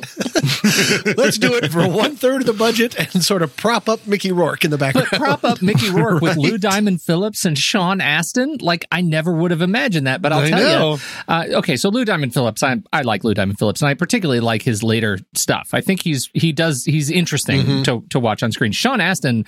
[1.18, 4.32] Let's do it for one third of the budget and sort of prop up Mickey
[4.32, 5.08] Rourke in the background.
[5.12, 8.58] But prop up Mickey Rourke with Lou Diamond Phillips and Sean Astin.
[8.62, 10.94] Like I never would have imagined that, but I'll I tell know.
[10.96, 11.00] you.
[11.28, 14.40] Uh, okay, so Lou Diamond Phillips, I I like Lou Diamond Phillips, and I particularly
[14.40, 15.70] like his later stuff.
[15.74, 17.82] I think he's he does he's interesting Mm-hmm.
[17.84, 18.72] to to watch on screen.
[18.72, 19.46] Sean Astin,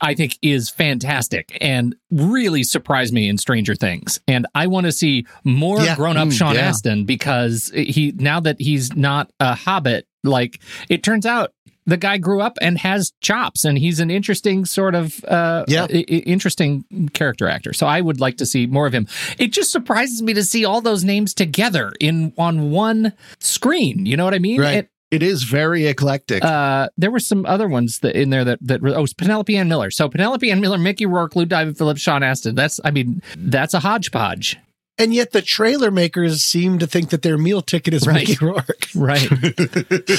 [0.00, 4.92] I think, is fantastic and really surprised me in Stranger Things, and I want to
[4.92, 5.96] see more Yeah.
[5.96, 6.68] grown up Mm, Sean yeah.
[6.68, 11.52] Astin because he now that he's not a hobbit, like it turns out
[11.86, 15.84] the guy grew up and has chops and he's an interesting sort of uh Yeah.
[15.90, 19.06] i- interesting character actor so i would like to see more of him
[19.38, 24.16] it just surprises me to see all those names together in on one screen you
[24.16, 24.88] know what i mean Right.
[25.14, 26.44] It- is very eclectic.
[26.44, 29.90] uh, there were some other ones that in there that that oh, Penelope Ann Miller.
[29.90, 32.54] So Penelope Ann Miller, Mickey Rourke, Lou Diamond Phillips, Sean Astin.
[32.54, 34.58] That's I mean that's a hodgepodge,
[34.98, 38.28] and yet the trailer makers seem to think that their meal ticket is Right.
[38.28, 39.28] Mickey Rourke, right?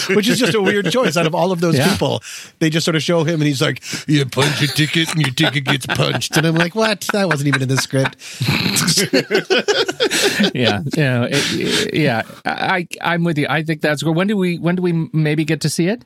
[0.09, 1.17] which is just a weird choice.
[1.17, 1.91] Out of all of those Yeah.
[1.91, 2.21] people,
[2.59, 5.31] they just sort of show him, and he's like, "You punch your ticket, and your
[5.33, 7.07] ticket gets punched." And I'm like, "What?
[7.13, 8.15] That wasn't even in the script."
[10.55, 12.21] yeah, yeah, it- yeah.
[12.45, 13.47] I I'm with you.
[13.49, 14.15] I think that's good.
[14.15, 16.03] When do we when do we maybe get to see it?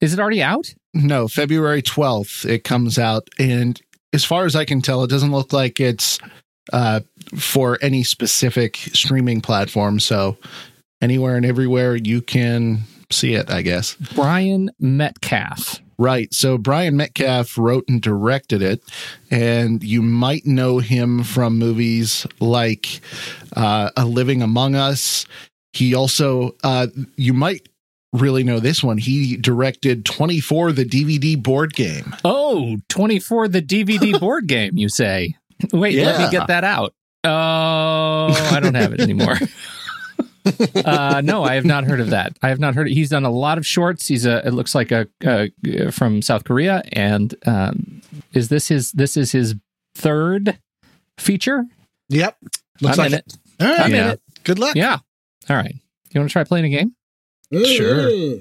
[0.00, 0.74] Is it already out?
[0.94, 3.80] no, February 12th it comes out and
[4.12, 6.18] as far as I can tell it doesn't look like it's
[6.72, 7.00] uh
[7.36, 10.36] for any specific streaming platform so
[11.00, 13.94] anywhere and everywhere you can see it, I guess.
[14.14, 15.80] Brian Metcalf.
[15.98, 16.32] Right.
[16.32, 18.82] So Brian Metcalf wrote and directed it,
[19.30, 23.00] and you might know him from movies like
[23.56, 25.26] uh, A Living Among Us.
[25.72, 27.68] He also, uh, you might
[28.12, 28.98] really know this one.
[28.98, 32.14] He directed 24, the DVD board game.
[32.24, 35.34] Oh, 24 the DVD board game, you say.
[35.72, 36.94] Wait, let me get that out.
[37.24, 37.28] Oh,
[38.52, 39.36] I don't have it anymore.
[40.84, 42.36] uh, no, I have not heard of that.
[42.42, 42.88] I have not heard.
[42.88, 42.94] It.
[42.94, 44.06] He's done a lot of shorts.
[44.06, 44.46] He's a.
[44.46, 48.02] It looks like a, uh from South Korea, and um,
[48.32, 48.92] is this his?
[48.92, 49.56] This is his
[49.94, 50.58] third
[51.18, 51.64] feature.
[52.08, 52.36] Yep,
[52.80, 53.24] looks I'm like in it.
[53.26, 53.64] it.
[53.64, 54.20] All right, I'm in it.
[54.44, 54.76] good luck.
[54.76, 54.98] Yeah.
[55.50, 55.74] All right.
[56.12, 56.94] You want to try playing a game?
[57.52, 58.38] Sure.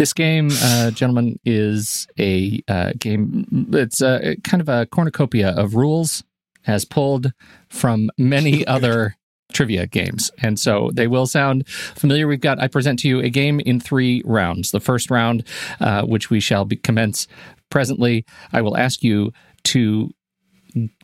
[0.00, 3.68] This game, uh, gentlemen, is a uh, game.
[3.74, 6.24] It's a kind of a cornucopia of rules,
[6.66, 7.34] as pulled
[7.68, 9.16] from many other
[9.52, 12.26] trivia games, and so they will sound familiar.
[12.26, 12.58] We've got.
[12.58, 14.70] I present to you a game in three rounds.
[14.70, 15.46] The first round,
[15.80, 17.28] uh, which we shall be commence
[17.68, 18.24] presently,
[18.54, 19.34] I will ask you
[19.64, 20.08] to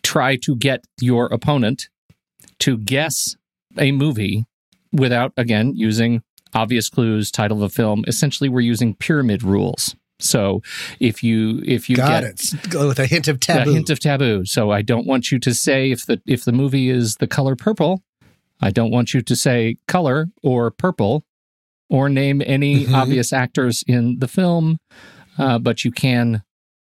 [0.04, 1.90] try to get your opponent
[2.60, 3.36] to guess
[3.76, 4.46] a movie
[4.90, 6.22] without again using
[6.56, 10.62] obvious clues title of a film essentially we're using pyramid rules so
[10.98, 12.70] if you if you Got get it.
[12.70, 13.70] Go with a hint of taboo.
[13.70, 16.52] a hint of taboo so i don't want you to say if the if the
[16.52, 18.02] movie is the color purple
[18.62, 21.22] i don't want you to say color or purple
[21.90, 22.94] or name any Mhm.
[22.94, 24.78] obvious actors in the film
[25.38, 26.42] uh, but you can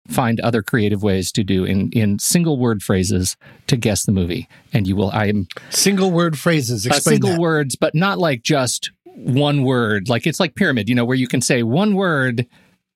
[0.08, 4.48] find other creative ways to do in in single word phrases to guess the movie
[4.74, 6.88] and you will i am Single word phrases.
[6.88, 7.40] uh, Explain single that.
[7.40, 8.90] words, but not like just
[9.26, 10.10] one word.
[10.10, 12.46] Like it's like pyramid, you know, where you can say one word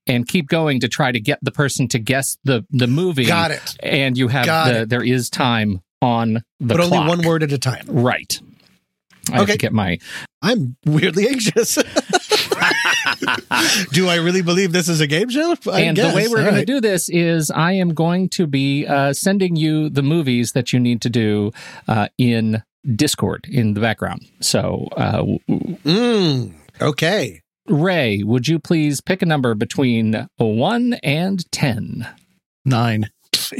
[0.07, 3.25] and keep going to try to get the person to guess the the movie.
[3.25, 3.75] Got it.
[3.81, 4.89] And you have Got the it.
[4.89, 7.85] there is time on the but only one word at a time.
[7.87, 8.39] Right.
[9.31, 9.55] I Okay.
[9.57, 9.99] get my
[10.41, 11.75] I'm weirdly anxious.
[13.91, 15.55] do I really believe this is a game show?
[15.71, 16.11] I and guess.
[16.11, 16.59] the way we're going right.
[16.59, 20.73] to do this is I am going to be uh, sending you the movies that
[20.73, 21.51] you need to do
[21.87, 22.63] uh, in
[22.95, 24.25] Discord in the background.
[24.41, 27.41] So, uh, w- w- Mm, okay.
[27.67, 32.07] Ray, would you please pick a number between 1 and 10?
[32.65, 33.09] Nine.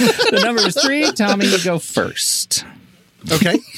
[0.00, 1.12] The number is 3.
[1.12, 2.64] Tommy, you go first.
[3.30, 3.58] Okay.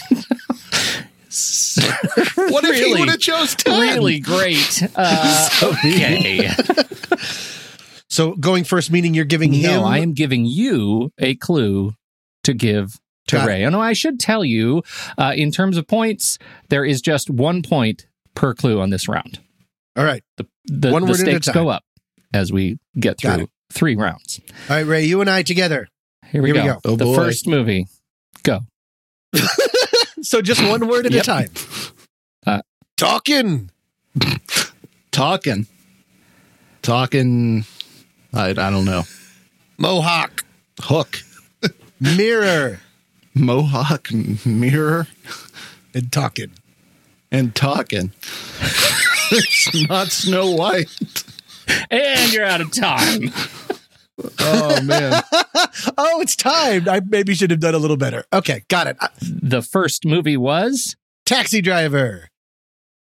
[1.32, 3.80] What if he would have chose 10?
[3.80, 4.82] Really great.
[4.94, 6.50] Uh, okay.
[8.08, 9.62] So going first meaning you're giving him.
[9.62, 11.94] No, I am giving you a clue
[12.44, 13.00] to give
[13.32, 13.48] to Got.
[13.48, 13.64] Ray.
[13.64, 14.82] Oh, no, I should tell you,
[15.18, 16.38] uh, in terms of points,
[16.70, 19.40] there is just one point per clue on this round.
[19.96, 20.22] All right.
[20.38, 21.84] The, the, One the word at a stakes go up
[22.32, 24.40] as we get through three rounds.
[24.70, 25.88] All right, Ray, you and I together.
[26.30, 26.74] Here we Here we go.
[26.74, 26.80] go.
[26.92, 27.14] Oh, the boy.
[27.16, 27.86] first movie.
[28.42, 28.60] Go.
[30.24, 31.22] So just one word at Yep.
[31.24, 31.48] a time.
[32.46, 32.62] Uh,
[32.96, 33.70] Talking.
[35.10, 35.66] Talking.
[36.80, 37.64] Talking.
[38.32, 39.02] I, I don't know.
[39.78, 40.44] Mohawk.
[40.80, 41.22] Hook.
[42.00, 42.78] Mirror.
[43.34, 44.12] Mohawk
[44.44, 45.08] mirror.
[45.94, 46.52] And talking.
[47.30, 48.12] and talking.
[49.30, 50.88] it's not Snow White.
[51.90, 53.30] And you're out of time.
[54.38, 55.22] Oh man.
[55.98, 56.88] oh, it's time.
[56.88, 58.24] I maybe should have done a little better.
[58.32, 58.96] Okay, got it.
[59.20, 62.28] The first movie was Taxi driver.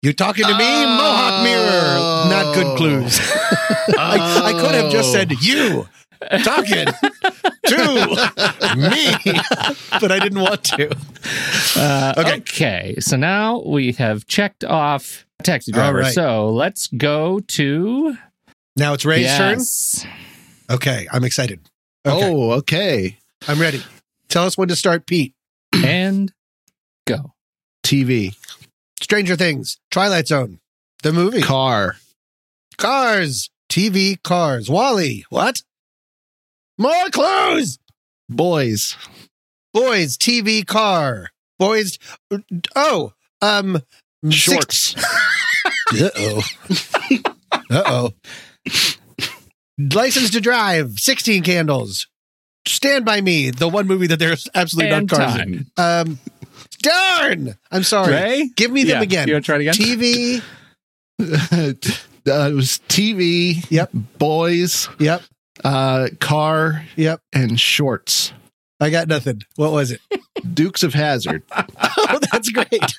[0.01, 0.85] You talking to me?
[0.85, 2.29] Mohawk mirror.
[2.29, 2.75] Not good oh.
[2.75, 3.19] clues.
[3.97, 5.87] I, I could have just said you
[6.43, 6.85] talking
[7.67, 9.13] to me,
[9.99, 10.95] but I didn't want to.
[11.75, 12.35] Uh, Okay.
[12.37, 12.95] okay.
[12.99, 15.99] So now we have checked off Taxi Driver.
[15.99, 16.13] right.
[16.13, 18.15] So let's go to
[18.75, 20.01] Now it's Ray's yes.
[20.03, 20.11] turn.
[20.77, 21.59] Okay, I'm excited.
[22.05, 23.17] Okay, Oh, okay.
[23.47, 23.81] I'm ready.
[24.29, 25.33] Tell us when to start, Pete.
[25.75, 26.31] and
[27.05, 27.33] go.
[27.83, 28.35] TV,
[29.01, 30.59] Stranger Things, Twilight Zone,
[31.03, 31.97] the movie, car,
[32.77, 35.25] Cars, TV, Cars, WALL-E.
[35.29, 35.61] What?
[36.77, 37.79] More clues.
[38.29, 38.95] boys,
[39.73, 41.29] Boys, TV, car.
[41.59, 41.99] Boys.
[42.75, 43.81] Oh, um,
[44.29, 44.95] shorts,
[45.93, 46.41] Uh oh.
[47.69, 48.09] uh oh.
[49.77, 52.07] License to drive, 16 candles.
[52.67, 55.65] Stand by me, the one movie that there's absolutely And not cars in.
[55.77, 56.19] Um,
[56.81, 57.55] darn!
[57.71, 58.13] I'm sorry.
[58.13, 58.49] Ray?
[58.55, 59.27] Give me them Yeah, again.
[59.27, 59.73] you wanna try it again?
[59.73, 60.41] TV.
[61.19, 61.73] uh,
[62.49, 63.91] it was TV, Yep.
[64.17, 65.21] boys, Yep.
[65.63, 67.21] Uh, car, Yep.
[67.33, 68.33] and shorts.
[68.79, 69.41] I got nothing.
[69.55, 70.01] What was it?
[70.53, 71.43] Dukes of Hazzard.
[71.51, 72.67] oh, that's great.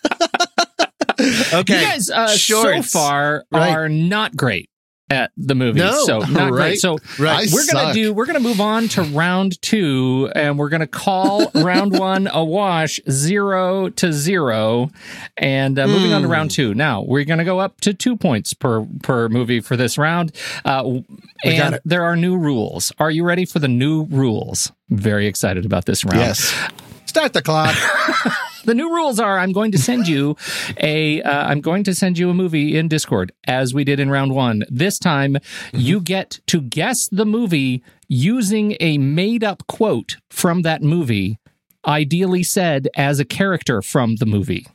[1.52, 1.80] okay.
[1.80, 2.90] You guys uh, so Shorts.
[2.92, 3.70] far Right.
[3.70, 4.70] are not great
[5.08, 5.78] at the movie.
[5.78, 6.04] No.
[6.04, 6.50] so not Right.
[6.52, 6.80] great.
[6.80, 7.48] So Right.
[7.52, 11.98] We're gonna do we're gonna move on to round two and we're gonna call round
[11.98, 14.90] one a wash zero to zero
[15.36, 16.32] and uh, moving on to Hmm.
[16.32, 19.96] round two now we're gonna go up to two points per per movie for this
[19.96, 20.32] round
[20.64, 20.82] uh,
[21.44, 25.84] and there are new rules are you ready for the new rules very excited about
[25.84, 26.52] this round Yes.
[27.16, 27.74] Start the clock.
[28.66, 30.36] the new rules are I'm going to send you
[30.76, 34.10] a uh, I'm going to send you a movie in Discord as we did in
[34.10, 34.64] round 1.
[34.68, 35.38] This time
[35.72, 41.38] you get to guess the movie using a made up quote from that movie
[41.86, 44.66] ideally said as a character from the movie.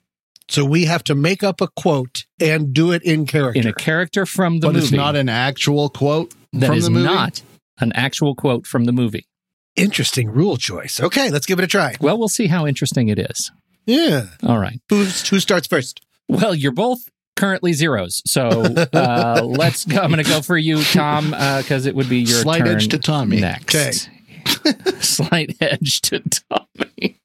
[0.49, 3.61] so we have to make up a quote and do it in character.
[3.61, 4.85] In a character from the but movie.
[4.85, 7.05] it's not an actual quote that from is the movie.
[7.05, 7.43] not
[7.79, 9.27] an actual quote from the movie.
[9.75, 10.99] Interesting rule choice.
[10.99, 11.95] Okay, let's give it a try.
[12.01, 13.51] Well, we'll see how interesting it is.
[13.85, 14.25] Yeah.
[14.45, 14.79] All right.
[14.89, 16.01] Who's, who starts first?
[16.27, 16.99] Well, you're both
[17.35, 18.21] currently zeros.
[18.25, 18.49] So
[18.93, 19.99] uh, let's go.
[20.01, 22.89] I'm going to go for you, Tom, because it would be your Slight turn edge
[22.89, 23.39] to Tommy.
[23.39, 24.09] next.
[24.99, 27.17] Slight edge to Tommy.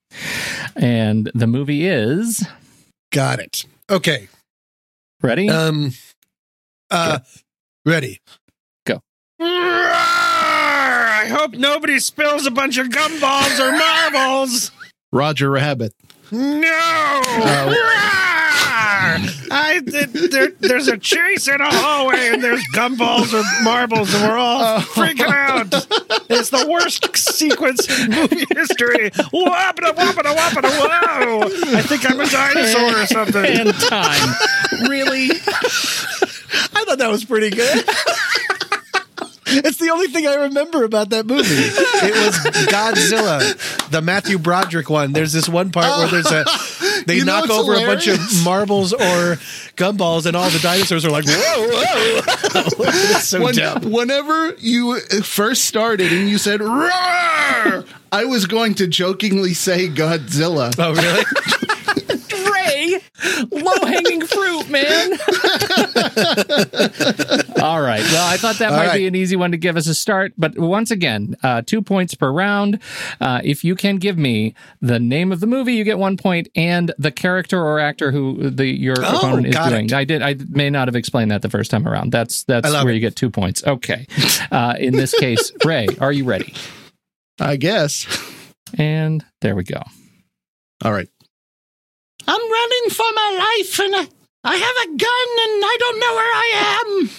[0.76, 2.46] And the movie is
[3.12, 3.64] Got it.
[3.90, 4.28] Okay.
[5.22, 5.48] ready.
[5.48, 5.92] Um.
[6.90, 7.18] Uh.
[7.84, 8.20] Ready.
[8.86, 9.00] Go.
[11.26, 14.70] I hope nobody spills a bunch of gumballs or marbles.
[15.10, 15.92] Roger Rabbit.
[16.30, 16.68] No.
[16.70, 19.46] Uh, ah!
[19.50, 24.38] I there, there's a chase in a hallway and there's gumballs or marbles and we're
[24.38, 24.80] all oh.
[24.94, 25.66] freaking out.
[26.30, 29.10] It's the worst sequence in movie history.
[29.10, 31.76] Whoppity whoppity whoppity whoa!
[31.76, 33.44] I think I'm a dinosaur or something.
[33.44, 34.88] and time.
[34.88, 35.30] really?
[35.32, 37.84] I thought that was pretty good.
[39.48, 41.44] It's the only thing I remember about that movie.
[41.46, 42.36] It was
[42.66, 45.12] Godzilla, the Matthew Broderick one.
[45.12, 46.44] There's this one part where there's a
[47.06, 49.36] they You know knock what's over a bunch of marbles or
[49.76, 52.20] gumballs, and all the dinosaurs are like, "Whoa, whoa!"
[53.14, 53.90] it's so When- dumb.
[53.92, 60.74] whenever you first started and you said "Roar," I was going to jokingly say Godzilla.
[60.78, 61.24] Oh, really?
[62.50, 63.00] Ray,
[63.50, 65.12] low hanging fruit, man.
[67.66, 68.00] All right.
[68.02, 68.96] Well, I thought that All might right.
[68.98, 70.32] be an easy one to give us a start.
[70.38, 72.80] But once again, uh, two points per round.
[73.20, 76.48] Uh, if you can give me the name of the movie, you get one point,
[76.54, 79.86] and the character or actor who the your Oh, opponent is doing.
[79.86, 79.92] it.
[79.92, 80.22] I did.
[80.22, 82.12] I may not have explained that the first time around.
[82.12, 82.94] That's that's where it.
[82.94, 83.64] you get two points.
[83.66, 84.06] Okay.
[84.50, 86.54] Uh, in this case, Ray, are you ready?
[87.40, 88.06] I guess.
[88.78, 89.82] And there we go.
[90.84, 91.08] All right.
[92.28, 94.08] I'm running for my life and I,
[94.44, 96.50] I have a gun and I don't know where I
[97.02, 97.10] am.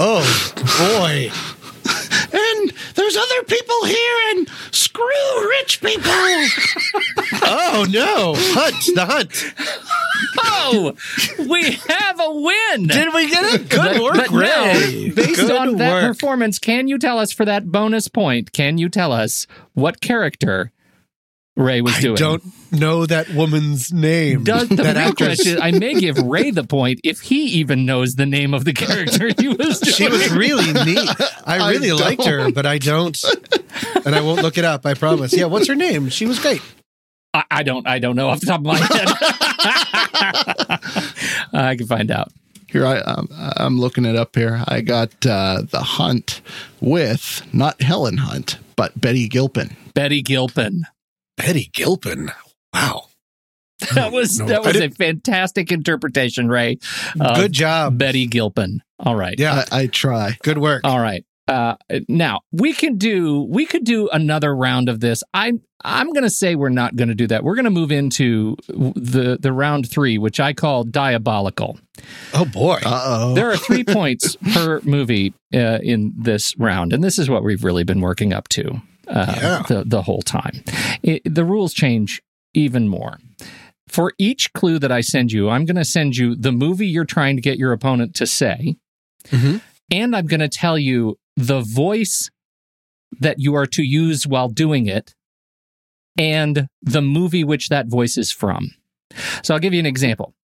[0.00, 1.30] Oh boy!
[2.32, 6.12] And there's other people here and screw rich people.
[7.50, 8.34] Oh no!
[8.36, 9.54] Hunt the hunt.
[10.40, 10.94] Oh,
[11.48, 12.86] we have a win.
[12.86, 13.68] Did we get it?
[13.68, 15.10] Good But- work, but now, Ray.
[15.10, 16.14] based Good on that work.
[16.14, 18.52] performance, can you tell us for that bonus point?
[18.52, 20.70] Can you tell us what character
[21.58, 22.14] Ray was I doing?
[22.14, 24.44] don't know that woman's name.
[24.44, 25.42] Does the that real actress.
[25.42, 25.60] question?
[25.60, 29.32] I may give Ray the point if he even knows the name of the character
[29.36, 29.94] he was doing.
[29.94, 31.10] She was really neat.
[31.44, 33.20] I I really liked her, but I don't,
[34.04, 34.86] and I won't look it up.
[34.86, 35.36] I promise.
[35.36, 36.10] Yeah, what's her name?
[36.10, 36.62] She was great.
[37.34, 37.88] I, I don't.
[37.88, 39.08] I don't know off the top of my head.
[41.52, 42.32] I can find out.
[42.68, 44.62] Here I um, I'm looking it up here.
[44.68, 46.40] I got uh, the Hunt
[46.80, 49.76] with not Helen Hunt, but Betty Gilpin.
[49.94, 50.84] Betty Gilpin.
[51.38, 52.30] Betty Gilpin.
[52.74, 53.04] Wow.
[53.94, 56.78] That was No, that was a fantastic interpretation, Ray.
[57.20, 57.96] of Good job.
[57.96, 58.82] Betty Gilpin.
[58.98, 59.36] All right.
[59.38, 59.64] Yeah.
[59.70, 60.36] I, I try.
[60.42, 60.80] Good work.
[60.82, 61.24] All right.
[61.46, 61.76] Uh,
[62.08, 65.22] now we can do we could do another round of this.
[65.32, 67.44] I'm I'm going to say we're not going to do that.
[67.44, 71.78] We're going to move into the the round three, which I call diabolical.
[72.34, 72.80] Oh boy.
[72.84, 73.34] Uh oh.
[73.34, 77.62] There are three points per movie uh, in this round, and this is what we've
[77.64, 79.62] really been working up to uh, Yeah.
[79.68, 80.62] the the whole time.
[81.02, 82.22] It, the rules change
[82.54, 83.18] even more.
[83.88, 87.04] For each clue that I send you, I'm going to send you the movie you're
[87.06, 88.76] trying to get your opponent to say,
[89.30, 89.62] Mhm.
[89.90, 92.30] and I'm going to tell you the voice
[93.20, 95.14] that you are to use while doing it,
[96.18, 98.72] and the movie which that voice is from.
[99.42, 100.34] So I'll give you an example.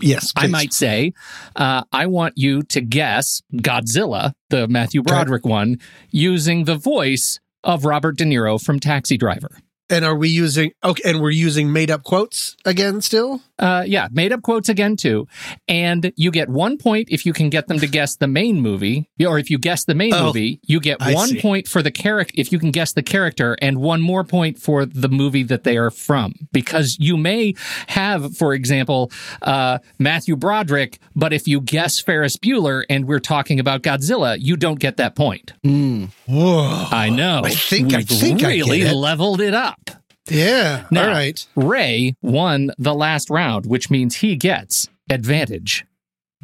[0.00, 0.32] Yes.
[0.36, 1.12] I might say,
[1.56, 5.78] uh, I want you to guess Godzilla, the Matthew Broderick one,
[6.10, 9.58] using the voice of Robert De Niro from Taxi Driver.
[9.90, 11.10] And are we using okay?
[11.10, 13.42] And we're using made up quotes again still?
[13.58, 15.28] Uh, yeah, made up quotes again too,
[15.68, 19.08] and you get one point if you can get them to guess the main movie,
[19.24, 21.40] or if you guess the main Oh, movie, you get I one see.
[21.40, 24.84] point for the character if you can guess the character, and one more point for
[24.86, 26.34] the movie that they are from.
[26.50, 27.54] Because you may
[27.88, 29.12] have, for example,
[29.42, 34.56] uh, Matthew Broderick, but if you guess Ferris Bueller and we're talking about Godzilla, you
[34.56, 35.52] don't get that point.
[35.62, 36.86] Whoa.
[36.90, 37.42] I know.
[37.44, 38.94] I think I We've think I really get it.
[38.96, 39.83] leveled it up.
[40.28, 40.86] Yeah.
[40.90, 41.46] Now, All right.
[41.54, 45.84] Ray won the last round, which means he gets advantage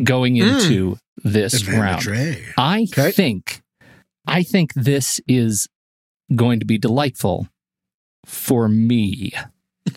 [0.03, 1.71] going into this Hmm.
[1.73, 2.07] Advantage round.
[2.07, 2.45] Ray.
[2.59, 3.11] I Okay.
[3.13, 3.63] think
[4.27, 5.67] I think this is
[6.37, 7.49] going to be delightful
[8.27, 9.33] for me.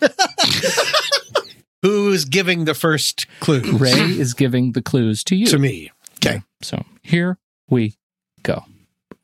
[1.82, 3.60] Who's giving the first clue?
[3.76, 5.46] Ray is giving the clues to you.
[5.48, 5.90] To me.
[6.16, 6.40] Okay.
[6.62, 7.36] So here
[7.68, 7.94] we
[8.42, 8.64] go.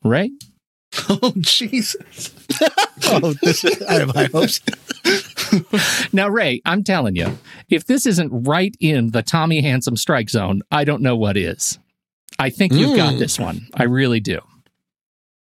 [0.05, 0.31] Ray,
[1.09, 1.97] Oh Jesus.
[3.13, 4.61] Oh, this is, high hopes.
[6.13, 7.39] now Ray, I'm telling you,
[7.69, 11.79] if this isn't right in the Tommy Handsome strike zone, I don't know what is.
[12.39, 13.19] I think you've got Mm.
[13.19, 13.67] this one.
[13.75, 14.41] I really do.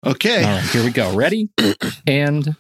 [0.06, 0.44] Okay.
[0.44, 1.14] All right, here we go.
[1.16, 1.50] Ready
[2.08, 2.56] and.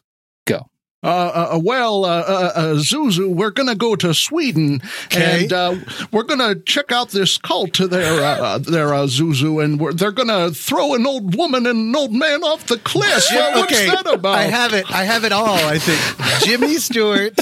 [1.07, 5.43] Uh, uh, well, uh, uh, uh, Zuzu, we're going to go to Sweden Okay.
[5.43, 5.75] and uh,
[6.11, 9.93] we're going to check out this cult to their, uh, their uh, Zuzu, and we're,
[9.93, 13.23] they're going to throw an old woman and an old man off the cliff.
[13.31, 13.85] Well, what's okay.
[13.87, 14.37] that about?
[14.37, 14.91] I have it.
[14.91, 15.47] I have it all.
[15.47, 17.39] I think Jimmy Stewart.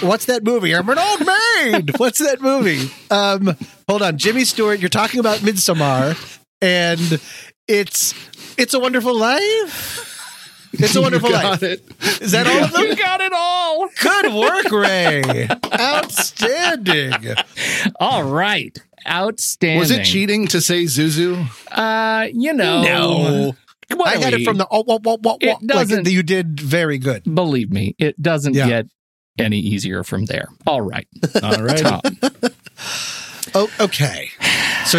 [0.00, 0.74] What's that movie?
[0.74, 1.98] I'm an old maid.
[1.98, 2.90] What's that movie?
[3.10, 3.56] Um,
[3.88, 4.78] hold on, Jimmy Stewart.
[4.80, 6.16] You're talking about Midsommar,
[6.62, 7.20] and
[7.68, 8.14] it's
[8.56, 10.15] it's a Wonderful Life.
[10.78, 11.60] It's a Wonderful You Life.
[11.60, 11.82] got it.
[12.22, 12.82] Is that all of them?
[12.82, 13.88] You got it all.
[14.00, 15.48] Good work, Ray.
[15.80, 17.12] Outstanding.
[18.00, 18.76] All right.
[19.08, 19.78] Outstanding.
[19.78, 21.46] Was it cheating to say Zuzu?
[21.70, 22.82] Uh, you know.
[22.82, 23.54] No.
[23.96, 26.58] What I are had it from the oh, wah, wah, wah, It doesn't- you did
[26.60, 27.22] very good.
[27.32, 28.66] Believe me, it doesn't Yeah.
[28.68, 28.86] get
[29.38, 30.48] any easier from there.
[30.66, 31.06] All right.
[31.42, 31.78] All right.
[31.78, 32.00] Tom.
[33.54, 34.28] Oh, okay.
[34.84, 34.98] So,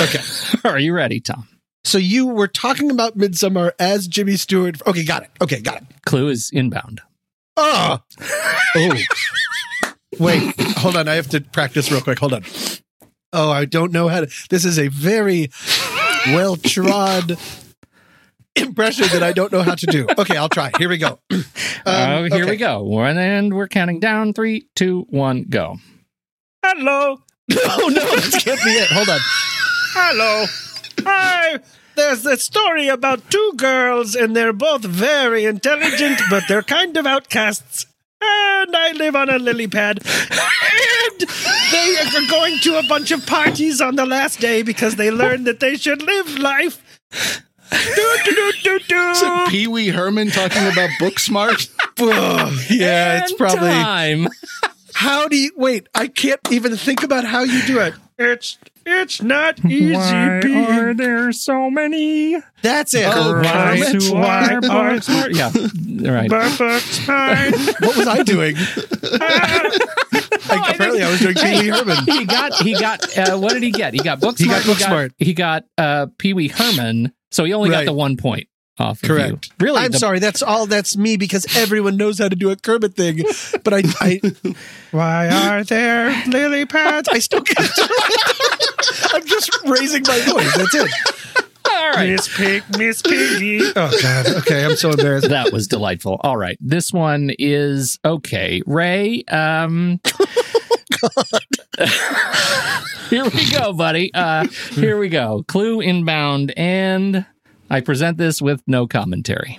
[0.00, 0.18] okay.
[0.64, 1.46] Are you ready, Tom?
[1.84, 4.80] So you were talking about Midsommar as Jimmy Stewart.
[4.86, 5.30] Okay, got it.
[5.40, 5.84] Okay, got it.
[6.06, 7.02] Clue is inbound.
[7.56, 8.00] Oh,
[8.76, 8.96] oh.
[10.18, 11.08] Wait, hold on.
[11.08, 12.18] I have to practice real quick.
[12.18, 12.44] Hold on.
[13.32, 14.30] Oh, I don't know how to.
[14.48, 15.50] This is a very
[16.28, 17.36] well trod
[18.56, 20.06] impression that I don't know how to do.
[20.18, 20.70] Okay, I'll try.
[20.78, 21.18] Here we go.
[21.86, 22.50] Um, oh, here okay.
[22.52, 22.82] we go.
[22.82, 24.32] One and we're counting down.
[24.32, 25.76] Three, two, one, go.
[26.64, 27.18] Hello.
[27.52, 28.88] Oh no, this can't be it.
[28.88, 29.18] Hold on.
[29.92, 30.46] Hello.
[31.04, 31.60] Hi.
[31.96, 37.06] There's this story about two girls, and they're both very intelligent, but they're kind of
[37.06, 37.86] outcasts.
[38.20, 40.00] And I live on a lily pad.
[40.04, 41.20] And
[41.70, 45.46] they are going to a bunch of parties on the last day because they learned
[45.46, 46.82] that they should live life.
[47.70, 48.96] Do, do, do, do, do.
[49.10, 51.68] Is it Pee Wee Herman talking about Booksmart?
[52.70, 53.68] yeah, it's probably.
[53.70, 54.28] time.
[54.94, 55.88] How do you wait?
[55.94, 57.94] I can't even think about how you do it.
[58.18, 60.64] It's it's not easy Why being.
[60.66, 63.04] are there so many That's it.
[63.06, 65.34] Oh, guys who Why are are- smart?
[65.34, 65.50] Yeah,
[66.12, 66.28] right.
[66.30, 67.52] Perfect time.
[67.80, 68.56] what was I doing?
[70.46, 71.96] Like, apparently, I was doing Pee Wee Herman.
[72.04, 73.94] he got he got uh, what did he get?
[73.94, 75.12] He got book He got Booksmart.
[75.18, 77.12] He got uh, Pee Wee Herman.
[77.30, 77.78] So he only Right.
[77.78, 78.46] got the one point
[78.78, 79.02] off.
[79.02, 79.50] of Correct.
[79.58, 79.66] you.
[79.66, 79.80] Really?
[79.82, 80.18] I'm the- sorry.
[80.18, 80.66] That's all.
[80.66, 83.22] That's me because everyone knows how to do a Kermit thing.
[83.62, 84.20] But I, I
[84.90, 87.08] why are there lily pads?
[87.08, 87.58] I still can't.
[87.76, 89.14] do it.
[89.14, 90.56] I'm just raising my voice.
[90.56, 90.90] That's it.
[91.66, 92.10] All right.
[92.10, 93.60] Miss Pig, Miss Piggy.
[93.74, 94.26] Oh God.
[94.38, 95.28] Okay, I'm so embarrassed.
[95.30, 96.20] That was delightful.
[96.22, 96.56] All right.
[96.60, 98.62] This one is okay.
[98.66, 100.00] Ray, um
[103.10, 104.12] Here we go, buddy.
[104.14, 105.44] Uh, here we go.
[105.46, 107.26] Clue inbound, and
[107.74, 109.58] I present this with no commentary.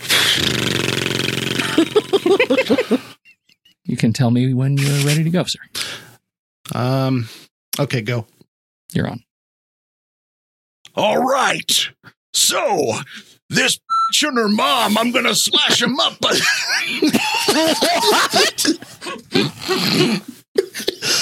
[3.84, 5.60] you can tell me when you're ready to go, sir.
[6.74, 7.28] Um.
[7.78, 8.26] Okay, go.
[8.92, 9.22] You're on.
[10.96, 11.90] All right.
[12.34, 12.94] So,
[13.48, 16.14] this bitch and her mom, I'm going to slash him up.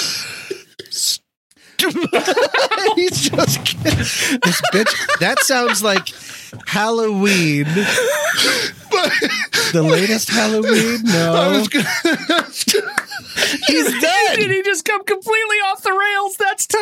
[2.11, 3.97] But He's just kidding.
[3.97, 5.19] This bitch.
[5.19, 6.09] That sounds like
[6.67, 7.65] Halloween.
[9.73, 11.03] the latest Halloween?
[11.03, 11.33] No.
[11.33, 11.87] I was gonna,
[13.67, 14.35] He's dead.
[14.35, 16.35] Did he just come completely off the rails?
[16.37, 16.81] That's time.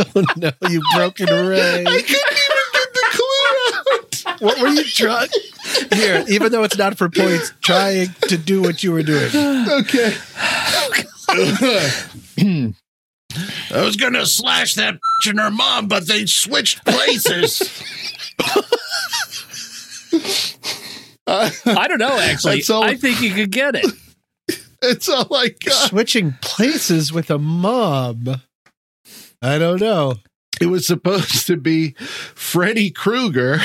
[0.16, 1.84] oh no, you broken Ray.
[1.86, 4.29] I couldn't even get the clue out.
[4.40, 5.28] What were you trying?
[5.92, 9.30] Here, even though it's not for points, trying to do what you were doing.
[9.34, 10.14] Okay.
[13.72, 17.62] I was going to slash that bitch and her mom, but they switched places.
[21.26, 22.62] I don't know, actually.
[22.70, 23.86] All- I think you could get it.
[24.82, 25.88] It's all I got.
[25.90, 28.40] Switching places with a mom.
[29.42, 30.14] I don't know.
[30.60, 31.92] It was supposed to be
[32.34, 33.58] Freddy Krueger,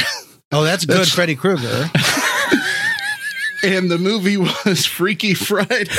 [0.51, 1.89] Oh, that's good, That's- Freddy Krueger.
[3.63, 5.85] and the movie was Freaky Friday.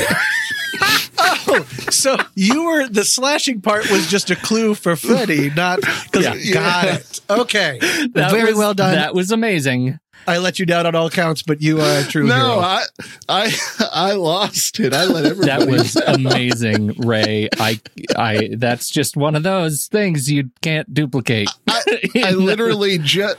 [1.48, 6.44] Oh, so you were the slashing part was just a clue for Freddy, not because
[6.44, 6.52] Yeah.
[6.52, 7.20] got it.
[7.30, 7.78] Okay,
[8.12, 8.94] That very was- well done.
[8.94, 9.98] That was amazing.
[10.28, 12.58] I let you down on all counts, but you are a true No, hero.
[12.58, 12.82] I,
[13.28, 13.52] I,
[13.92, 14.92] I lost it.
[14.92, 15.46] I let everybody.
[15.64, 17.48] That was amazing, Ray.
[17.60, 17.78] I,
[18.16, 18.50] I.
[18.56, 21.48] That's just one of those things you can't duplicate.
[21.68, 23.36] I literally just,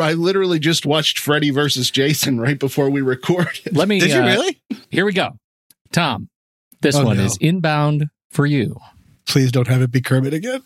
[0.00, 3.72] I literally just watched Freddy versus Jason right before we recorded.
[3.76, 4.00] Let me.
[4.00, 4.60] Did uh, you really?
[4.90, 5.30] Here we go.
[5.92, 6.28] Tom,
[6.80, 7.24] this oh, one no.
[7.24, 8.76] is inbound for you.
[9.26, 10.62] Please don't have it be Kermit again.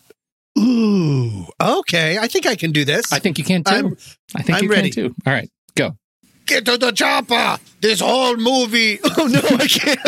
[0.57, 2.17] Ooh, okay.
[2.17, 3.11] I think I can do this.
[3.11, 3.75] I think you can too.
[3.75, 3.97] I'm,
[4.35, 4.89] i think I'm you ready.
[4.89, 5.15] can too.
[5.25, 5.97] All right, go.
[6.45, 7.57] Get to the chopper.
[7.81, 8.99] This whole movie.
[9.17, 10.03] Oh no, I can't.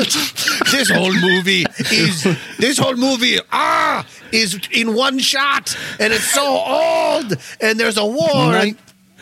[0.71, 2.23] this whole movie is
[2.59, 8.05] this whole movie ah is in one shot, and it's so old, and there's a
[8.05, 8.63] war.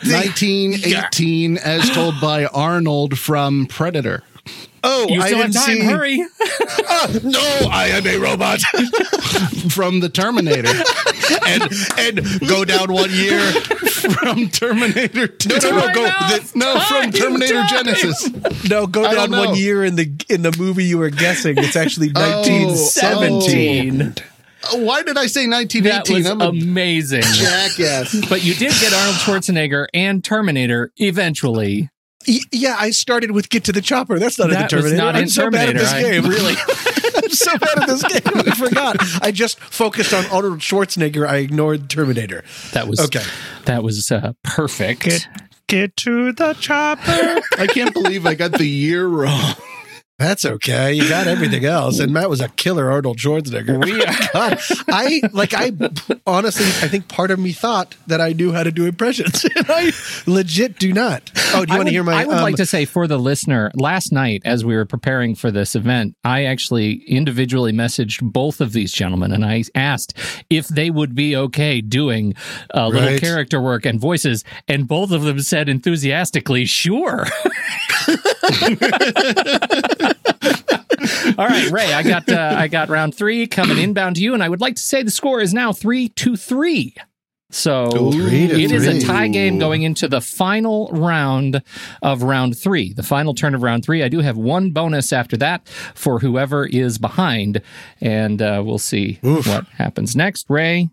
[0.02, 1.60] 1918, yeah.
[1.64, 4.22] as told by Arnold from Predator.
[4.88, 5.64] Oh, you still I have time.
[5.64, 5.84] Seen...
[5.84, 6.24] Hurry!
[6.88, 8.60] Ah, no, I am a robot
[9.70, 10.68] from the Terminator,
[11.46, 11.62] and
[11.98, 15.26] and go down one year from Terminator.
[15.26, 15.48] Two.
[15.48, 17.54] No, no, no, go, the, no from Terminator.
[17.62, 18.70] Genisys.
[18.70, 21.58] No, go down one year in the in the movie you were guessing.
[21.58, 24.02] It's actually 1917.
[24.02, 24.35] Oh, oh.
[24.74, 25.82] Why did I say 1918?
[25.84, 26.24] That 1918?
[26.24, 27.22] was I'm amazing.
[27.22, 28.26] jackass.
[28.28, 31.90] But you did get Arnold Schwarzenegger and Terminator eventually.
[32.28, 34.18] Y- Yeah, I started with Get to the Chopper.
[34.18, 34.96] That's not in the Terminator.
[34.96, 35.78] not I'm in so bad at Terminator.
[35.78, 36.24] this I game.
[36.28, 36.54] really-
[37.24, 38.20] I'm so bad at this game.
[38.34, 38.96] I forgot.
[39.22, 41.26] I just focused on Arnold Schwarzenegger.
[41.26, 42.44] I ignored Terminator.
[42.72, 43.22] That was Okay.
[43.64, 45.28] That was uh, perfect.
[45.68, 47.40] Get to the chopper.
[47.58, 49.54] I can't believe I got the year wrong.
[50.18, 50.94] That's okay.
[50.94, 51.98] You got everything else.
[51.98, 53.84] And Matt was a killer Arnold Schwarzenegger.
[53.84, 53.98] We
[54.32, 54.58] God,
[54.88, 55.52] I like.
[55.52, 55.72] I
[56.26, 59.66] honestly, I think part of me thought that I knew how to do impressions, and
[59.68, 59.92] I
[60.26, 61.30] legit do not.
[61.52, 62.14] Oh, do you want to hear my?
[62.14, 65.34] I would um, like to say for the listener, last night as we were preparing
[65.34, 70.16] for this event, I actually individually messaged both of these gentlemen and I asked
[70.48, 72.34] if they would be okay doing
[72.70, 73.20] a little Right.
[73.20, 77.26] character work and voices, and both of them said enthusiastically, "Sure."
[81.38, 84.42] All right, Ray, I got uh, I got round three coming inbound to you, and
[84.42, 86.94] I would like to say the score is now three to three.
[87.50, 91.62] So Three to it is a tie game going into the final round
[92.02, 94.02] of round three, the final turn of round three.
[94.02, 97.62] I do have one bonus after that for whoever is behind,
[98.00, 100.46] and uh, we'll see what happens next.
[100.50, 100.88] Ray,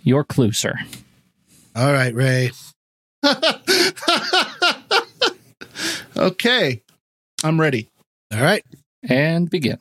[0.00, 0.74] your clue, sir.
[1.76, 2.52] All right, Ray.
[6.16, 6.82] Okay.
[7.44, 7.88] I'm ready.
[8.32, 8.64] All right.
[9.08, 9.78] And begin.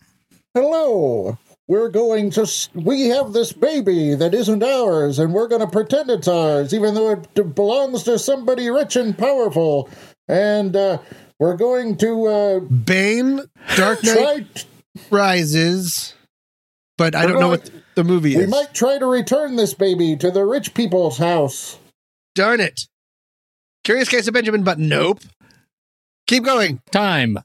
[0.53, 1.37] Hello.
[1.67, 2.47] We're going to.
[2.73, 6.93] We have this baby that isn't ours, and we're going to pretend it's ours, even
[6.93, 9.89] though it belongs to somebody rich and powerful.
[10.29, 10.99] And uh,
[11.39, 13.41] we're going to uh, Bane,
[13.75, 14.65] Dark Knight try.
[15.11, 16.15] Rises,
[16.97, 18.39] but I We're don't know what the movie is.
[18.39, 21.77] We might try to return this baby to the rich people's house.
[22.33, 22.87] Darn it.
[23.83, 25.19] Curious Case of Benjamin, but nope.
[26.27, 26.81] Keep going.
[26.91, 27.39] Time.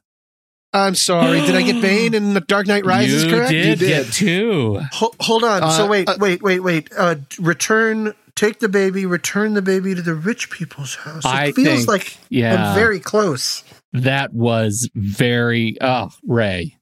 [0.73, 1.41] I'm sorry.
[1.41, 3.51] Did I get Bane and the Dark Knight Rises you correct?
[3.51, 4.79] did, get two.
[4.93, 5.61] Ho- hold on.
[5.71, 6.89] so Uh, wait, uh, wait, wait, wait.
[6.97, 11.23] Uh, return take the baby, return the baby to the rich people's house.
[11.23, 12.69] It I feels think- like yeah.
[12.71, 13.63] I'm very close.
[13.93, 16.77] That was very oh Ray.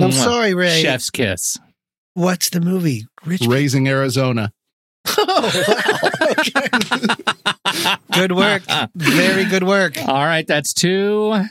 [0.00, 0.24] I'm Mwah.
[0.24, 0.82] sorry, Ray.
[0.82, 1.58] Chef's kiss.
[2.14, 3.06] What's the movie?
[3.24, 4.52] Rich Raising Arizona.
[5.24, 7.96] Oh, wow.
[8.12, 8.62] Good work.
[8.94, 9.96] Very good work.
[10.06, 11.44] All right, that's two.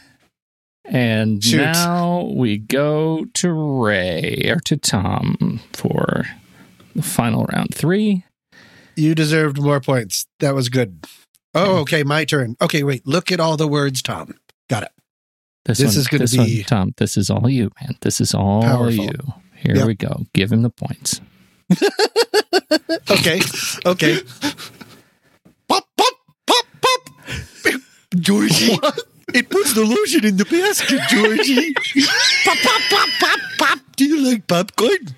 [0.86, 1.58] And Shoot.
[1.62, 6.26] now we go to Ray or to Tom for
[6.96, 8.26] the final round three.
[8.96, 10.26] You deserved more points.
[10.40, 11.06] That was good.
[11.54, 12.56] Oh, okay, my turn.
[12.62, 13.06] Okay, wait.
[13.06, 14.36] Look at all the words, Tom.
[14.70, 14.92] Got it.
[15.66, 16.94] This, This one- is this one, be Tom.
[16.98, 17.96] This is all you, man.
[18.02, 18.92] This is all Powerful.
[19.06, 19.14] you.
[19.56, 19.88] Here Yep.
[19.88, 20.26] we go.
[20.34, 21.22] Give him the points.
[23.10, 23.42] Okay.
[23.86, 24.20] Okay.
[25.68, 26.14] pop, pop,
[26.48, 27.10] pop, pop.
[28.16, 28.78] Georgie.
[29.34, 31.74] It puts the lotion in the basket, Georgie.
[32.46, 33.80] pop, pop, pop, pop, pop.
[33.96, 35.16] Do you like popcorn?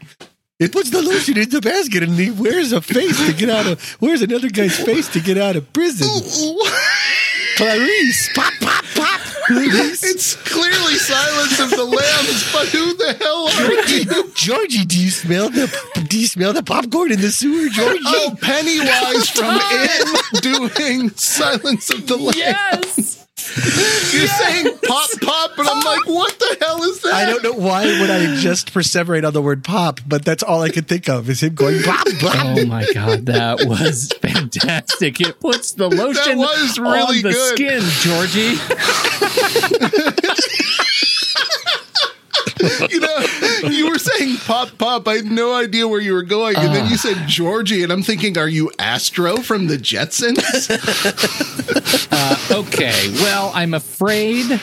[0.59, 3.65] It puts the lotion in the basket and he wears a face to get out
[3.67, 6.07] of wears another guy's face to get out of prison.
[7.57, 8.29] Clarice.
[8.33, 9.19] Pop, pop, pop.
[9.47, 10.03] Clarice.
[10.03, 14.31] It's clearly Silence of the Lambs, but who the hell are you?
[14.33, 15.67] Georgie, do you smell the
[16.07, 17.99] do you smell the popcorn in the sewer, Georgie?
[18.05, 19.59] Oh, Pennywise from
[20.33, 22.37] In doing Silence of the Lambs.
[22.37, 23.22] Yes.
[24.13, 27.13] You're saying pop pop, but I'm like, what the hell is that?
[27.13, 30.61] I don't know why would I just perseverate on the word pop, but that's all
[30.61, 32.35] I could think of is him going pop pop.
[32.57, 35.19] Oh my god, that was fantastic!
[35.21, 37.55] It puts the lotion was really on the good.
[37.55, 38.57] skin, Georgie.
[42.89, 45.07] you know, you were saying pop pop.
[45.07, 48.03] I had no idea where you were going, and then you said Georgie, and I'm
[48.03, 50.39] thinking, are you Astro from the Jetsons?
[52.15, 54.59] Uh, okay, well, I'm afraid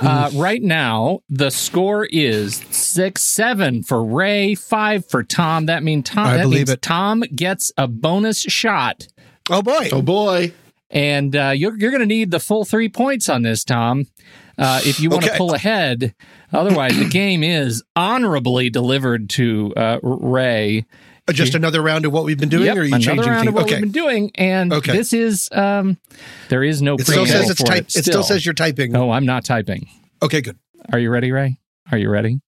[0.00, 5.66] uh, right now the score is six seven for Ray, five for Tom.
[5.66, 6.26] That means Tom.
[6.26, 6.82] I that believe means it.
[6.82, 9.08] Tom gets a bonus shot,
[9.50, 9.88] Oh boy.
[9.92, 10.52] oh boy!
[10.90, 14.04] and uh, you're you're going to need the full three points on this, Tom.
[14.58, 15.38] Uh, if you want to Okay.
[15.38, 16.14] pull ahead,
[16.52, 20.86] otherwise the game is honorably delivered to uh, Ray.
[21.28, 23.30] Uh, Just another round of what we've been doing, Yep, or are you another changing
[23.30, 23.48] round things?
[23.48, 23.74] of what okay.
[23.74, 24.92] we've been doing, and Okay.
[24.92, 25.98] this is um,
[26.48, 27.84] there is no It still says it's for type.
[27.88, 27.96] it.
[27.96, 28.92] It still says you're typing.
[28.92, 29.88] No, I'm not typing.
[30.22, 30.56] Okay, good.
[30.92, 31.58] Are you ready, Ray?
[31.90, 32.40] Are you ready?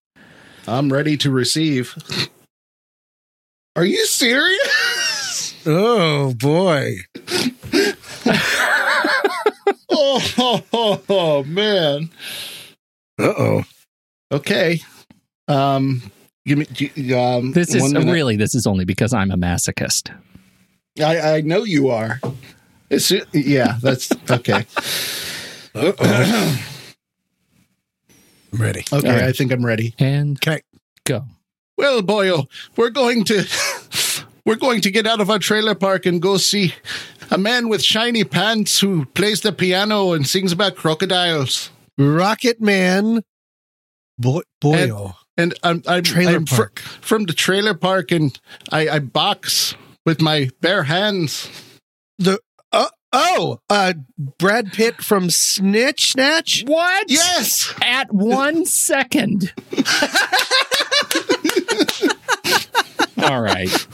[0.68, 1.94] I'm ready to receive.
[3.76, 5.54] Are you serious?
[5.70, 6.96] Oh boy.
[9.99, 12.11] oh, oh, oh, oh, man.
[13.18, 13.64] Uh oh.
[14.30, 14.80] Okay.
[15.49, 16.03] Um,
[16.46, 17.14] give me.
[17.14, 20.14] Um, This is one really this is only because I'm a masochist.
[21.01, 22.20] I, I know you are.
[22.90, 23.76] It's yeah.
[23.82, 24.66] That's okay.
[25.74, 26.59] I'm
[28.53, 28.84] ready.
[28.92, 29.24] Okay, All right.
[29.24, 29.94] I think I'm ready.
[29.99, 30.62] And Okay.
[31.05, 31.24] go.
[31.76, 32.46] Well, boyo,
[32.76, 33.44] we're going to
[34.44, 36.74] we're going to get out of our trailer park and go see
[37.31, 41.70] a man with shiny pants who plays the piano and sings about crocodiles.
[41.97, 43.22] Rocket Man.
[44.18, 44.91] Boy, boy.
[44.91, 45.14] oh.
[45.37, 46.79] And I'm I'm, Trailer I'm fr- park.
[46.81, 48.37] from the trailer park, and
[48.72, 51.49] I, I box with my bare hands.
[52.18, 52.41] The
[52.72, 53.93] uh, oh, uh,
[54.39, 56.64] Brad Pitt from Snitch Snatch.
[56.66, 57.09] What?
[57.09, 57.72] Yes.
[57.83, 59.53] At one second.
[63.22, 63.86] All right.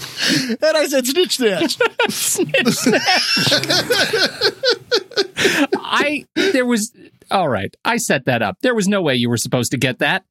[0.62, 1.78] And I said Snitch Snatch.
[2.08, 3.52] Snitch snatch.
[5.76, 6.92] I there was
[7.30, 7.74] all right.
[7.84, 8.58] I set that up.
[8.62, 10.24] There was no way you were supposed to get that.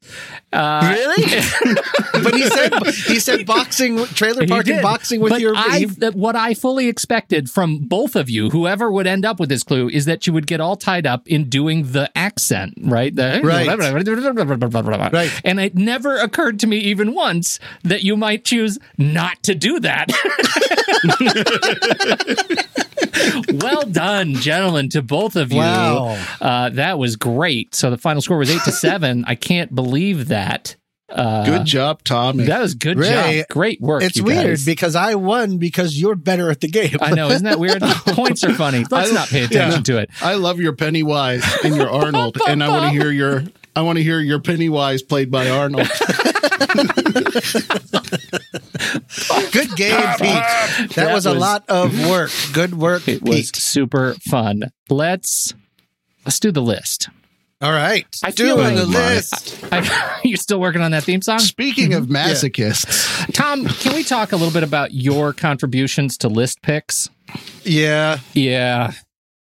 [0.51, 1.23] Uh, really?
[2.23, 2.73] but he said
[3.07, 5.53] he said boxing trailer park and boxing with But your.
[5.55, 9.49] I, that what I fully expected from both of you, whoever would end up with
[9.49, 13.15] this clue, is that you would get all tied up in doing the accent, right?
[13.15, 13.67] The, Right.
[15.13, 15.41] right.
[15.43, 19.79] And it never occurred to me even once that you might choose not to do
[19.79, 20.09] that.
[23.53, 25.59] well done, gentlemen, to both of you.
[25.59, 26.23] Wow.
[26.41, 27.75] Uh, that was great.
[27.75, 29.23] So the final score was eight to seven.
[29.27, 30.75] I can't believe that.
[31.09, 32.37] Uh, Good job, Tom.
[32.37, 33.47] That was good Ray, job.
[33.49, 34.01] Great work.
[34.01, 34.65] it's weird guys.
[34.65, 36.97] because I won because you're better at the game.
[37.01, 37.81] I know, isn't that weird?
[38.07, 38.83] Points are funny.
[38.89, 40.09] Let's I- not pay attention to it.
[40.21, 43.43] I love your Pennywise and your Arnold, and I want to hear your
[43.75, 45.87] I want to hear your Pennywise played by Arnold.
[49.51, 50.19] Good game, Pete.
[50.19, 52.31] That, That was, a lot of work.
[52.53, 54.63] Good work, It was super fun.
[54.89, 55.53] Let's
[56.26, 57.09] let's do the list.
[57.61, 58.05] All right.
[58.24, 59.63] I feel Doing like the list.
[59.71, 62.15] I, you're still working on that theme song, Speaking of mm-hmm.
[62.15, 63.65] masochists, Tom.
[63.65, 67.09] Can we talk a little bit about your contributions to list picks?
[67.63, 68.19] Yeah.
[68.34, 68.91] Yeah,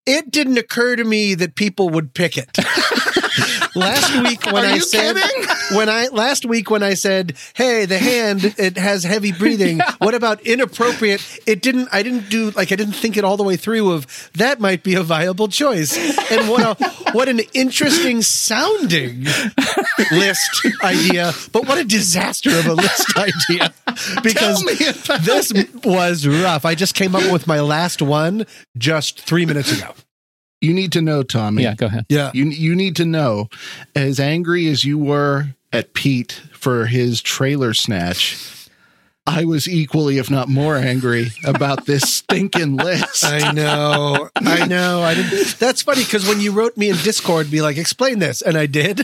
[0.05, 2.51] It didn't occur to me that people would pick it.
[3.75, 5.47] last week when Are I you said kidding?
[5.75, 10.15] When I last week when I said, "Hey, the hand it has heavy breathing." What
[10.15, 11.21] about inappropriate?
[11.47, 11.89] It didn't.
[11.93, 13.93] I didn't do like I didn't think it all the way through.
[13.93, 15.97] Of that might be a viable choice.
[16.31, 19.25] And what a what an interesting sounding
[20.11, 23.75] list idea, but what a disaster of a list idea.
[24.23, 25.53] Because Tell me about this
[25.85, 26.65] was rough.
[26.65, 28.47] I just came up with my last one
[28.79, 29.93] just three minutes ago.
[30.61, 31.63] You need to know, Tommy.
[31.63, 32.07] Yeah, go ahead.
[32.09, 32.31] Yeah.
[32.35, 33.49] You you need to know,
[33.95, 38.35] as angry as you were at Pete for his trailer snatch,
[39.31, 43.25] I was equally, if not more, angry about this stinking list.
[43.25, 44.29] I know.
[44.37, 45.03] I know.
[45.03, 45.57] I didn't.
[45.61, 48.67] That's funny because when you wrote me in Discord, be like, explain this, and I
[48.67, 49.03] did.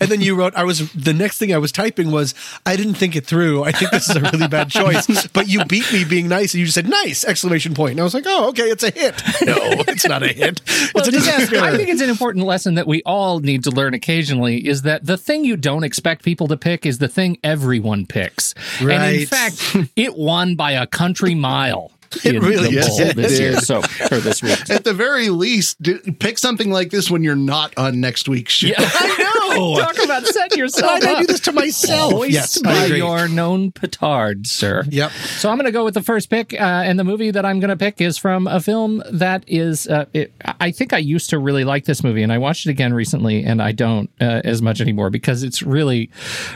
[0.00, 2.94] And then you wrote, I was the next thing I was typing was, I didn't
[2.94, 3.64] think it through.
[3.64, 5.26] I think this is a really bad choice.
[5.28, 7.92] But you beat me being nice, and you just said nice exclamation point.
[7.92, 9.22] And I was like, oh, okay, it's a hit.
[9.46, 9.54] No,
[9.86, 10.60] it's not a hit.
[10.66, 11.58] It's a disaster.
[11.60, 15.06] I think it's an important lesson that we all need to learn occasionally is that
[15.06, 18.54] the thing you don't expect people to pick is the thing everyone picks.
[18.80, 19.65] And in fact,
[19.96, 21.92] it won by a country mile.
[22.24, 23.16] It really the poll did.
[23.16, 23.56] this year.
[23.60, 23.78] So,
[24.10, 24.70] or this week.
[24.70, 28.52] At the very least, d- pick something like this when you're not on next week's
[28.54, 28.72] show.
[28.78, 29.35] I know.
[29.54, 32.12] Talk about setting yourself Why did I do this to myself?
[32.12, 32.98] Hoist Yes, by agree.
[32.98, 34.84] your known petard, sir.
[34.88, 35.10] Yep.
[35.12, 37.60] So I'm going to go with the first pick, uh, and the movie that I'm
[37.60, 39.86] going to pick is from a film that is.
[39.88, 42.70] Uh, it, I think I used to really like this movie, and I watched it
[42.70, 46.10] again recently, and I don't uh, as much anymore because it's really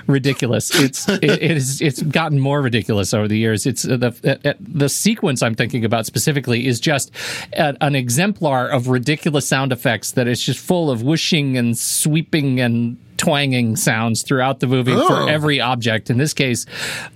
[0.07, 0.75] ridiculous.
[0.75, 3.67] It's it, it is it's gotten more ridiculous over the years.
[3.67, 7.11] It's uh, the uh, the sequence I'm thinking about specifically is just
[7.53, 12.80] an exemplar of ridiculous sound effects that is just full of whooshing and sweeping and
[13.21, 15.07] twanging sounds throughout the movie Oh.
[15.07, 16.09] for every object.
[16.09, 16.65] In this case,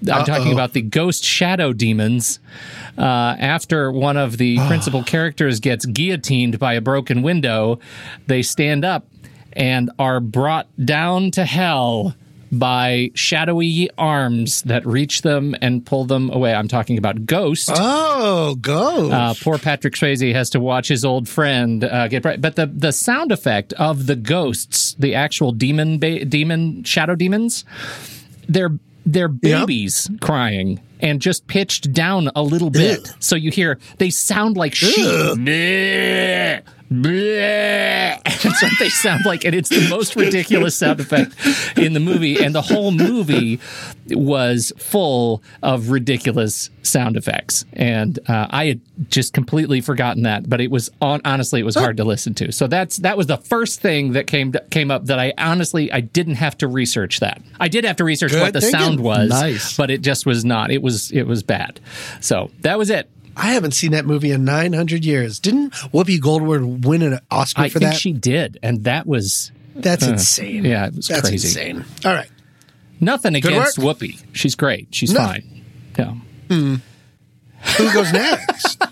[0.02, 2.38] I'm talking about the ghost shadow demons.
[2.98, 3.02] Uh,
[3.38, 7.78] after one of the principal characters gets guillotined by a broken window,
[8.26, 9.06] they stand up
[9.54, 12.14] and are brought down to hell
[12.58, 16.54] by shadowy arms that reach them and pull them away.
[16.54, 17.70] I'm talking about Ghost.
[17.74, 19.10] Oh, go.
[19.10, 22.40] Uh, poor Patrick Swayze has to watch his old friend uh, get right.
[22.40, 27.64] But the the sound effect of the ghosts, the actual demon ba- demon shadow demons,
[28.48, 34.08] they're they're babies crying and just pitched down a little bit, so you hear they
[34.10, 35.04] sound like sheep.
[38.24, 41.34] That's what they sound like, and it's the most ridiculous sound effect
[41.78, 42.42] in the movie.
[42.42, 43.58] And the whole movie
[44.10, 48.80] was full of ridiculous sound effects, and uh, I had
[49.10, 50.48] just completely forgotten that.
[50.48, 52.52] But it was on, honestly, it was hard to listen to.
[52.52, 56.00] So that's that was the first thing that came came up that I honestly I
[56.00, 57.40] didn't have to research that.
[57.58, 58.80] I did have to research Good what the thinking.
[58.80, 59.76] sound was, Nice.
[59.76, 60.70] but it just was not.
[60.70, 61.80] It was it was bad.
[62.20, 63.10] So that was it.
[63.36, 65.40] I haven't seen that movie in 900 years.
[65.40, 67.64] Didn't Whoopi Goldberg win an Oscar for that?
[67.64, 68.00] I for think that?
[68.00, 70.64] she did, and that was That's uh, insane.
[70.64, 71.48] Yeah, it was That's crazy.
[71.48, 71.84] insane.
[72.04, 72.30] All right.
[73.00, 73.78] Nothing against.
[73.78, 74.22] Whoopi.
[74.32, 74.88] She's great.
[74.94, 75.20] She's No.
[75.20, 75.64] fine.
[75.98, 76.14] Yeah.
[76.48, 78.82] Who goes next?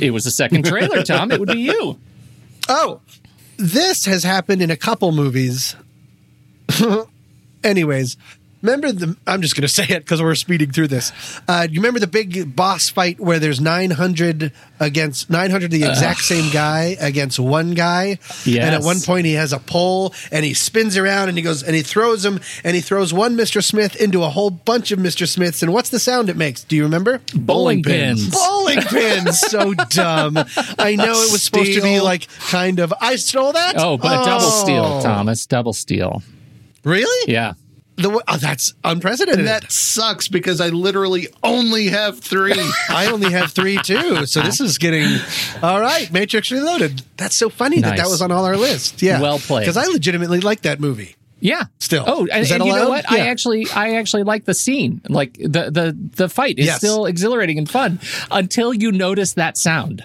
[0.00, 1.30] It was the second trailer, Tom.
[1.30, 1.98] It would be you.
[2.70, 3.00] oh,
[3.58, 5.76] this has happened in a couple movies.
[7.64, 8.16] Anyways,
[8.62, 9.16] remember the?
[9.26, 11.12] I'm just going to say it because we're speeding through this.
[11.48, 16.52] Uh, you remember the big boss fight where there's 900 against 900, the exact same
[16.52, 18.18] guy against one guy.
[18.44, 18.64] Yes.
[18.64, 21.62] And at one point he has a pole and he spins around and he goes
[21.62, 23.62] and he throws him and he throws one Mr.
[23.62, 25.28] Smith into a whole bunch of Mr.
[25.28, 25.62] Smiths.
[25.62, 26.64] And what's the sound it makes?
[26.64, 27.20] Do you remember?
[27.34, 28.30] Bowling pins.
[28.30, 29.38] Bowling pins.
[29.38, 30.36] so dumb.
[30.78, 32.92] I know it was supposed to be like kind of.
[33.00, 33.74] I stole that.
[33.78, 34.62] Oh, but a double Oh.
[34.64, 35.46] steal, Thomas.
[35.46, 36.22] Double steal.
[36.84, 37.32] Really?
[37.32, 37.52] Yeah.
[37.96, 39.40] The oh, that's unprecedented.
[39.40, 42.54] And that sucks because I literally only have three.
[42.88, 45.18] I only have three too, so this is getting
[45.62, 46.10] all right.
[46.12, 47.02] Matrix Reloaded.
[47.18, 49.02] That's so funny that that was on all our list.
[49.02, 49.60] Yeah, Well played.
[49.62, 51.16] Because I legitimately like that movie.
[51.38, 51.64] Yeah.
[51.80, 52.04] Still.
[52.06, 52.88] Oh, and, and you know allowed?
[52.88, 53.10] what?
[53.10, 55.02] I actually, I actually like the scene.
[55.08, 56.78] Like the the the fight is Yes.
[56.78, 57.98] still exhilarating and fun
[58.30, 60.04] until you notice that sound,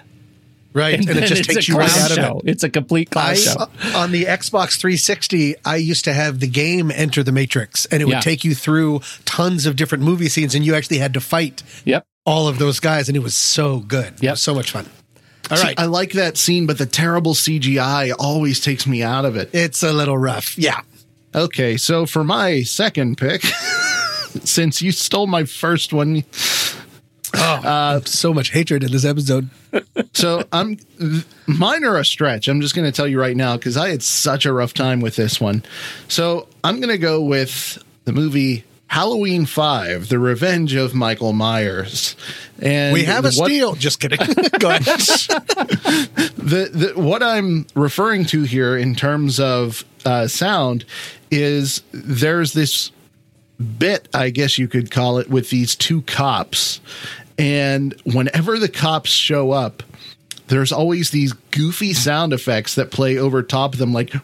[0.74, 2.40] Right, and, it just takes you right clown out of show.
[2.44, 2.50] it.
[2.50, 3.52] It's a complete clown I, show.
[3.58, 3.66] uh,
[3.96, 8.04] on the Xbox 360, I used to have the game Enter the Matrix, and it
[8.04, 8.20] would Yeah.
[8.20, 12.04] take you through tons of different movie scenes, and you actually had to fight Yep.
[12.26, 14.14] all of those guys, and it was so good.
[14.22, 14.86] It was so much fun.
[15.50, 19.24] All See, right, I like that scene, but the terrible CGI always takes me out
[19.24, 19.48] of it.
[19.54, 20.56] it's a little rough.
[20.58, 20.80] Yeah.
[21.34, 23.42] Okay, so for my second pick,
[24.44, 26.24] since you stole my first one,
[27.38, 29.48] Uh, so much hatred in this episode.
[30.12, 30.78] so I'm
[31.46, 32.48] mine are a stretch.
[32.48, 35.00] I'm just going to tell you right now because I had such a rough time
[35.00, 35.62] with this one.
[36.08, 42.16] So I'm going to go with the movie Halloween 5, The Revenge of Michael Myers.
[42.58, 43.74] And we have a what- steal.
[43.74, 44.18] Just kidding.
[44.58, 44.84] Go ahead.
[46.38, 50.86] the, the what I'm referring to here in terms of uh, sound
[51.30, 52.90] is there's this
[53.78, 56.80] bit, I guess you could call it, with these two cops,
[57.38, 59.82] and whenever the cops show up.
[60.48, 64.14] There's always these goofy sound effects that play over top of them, like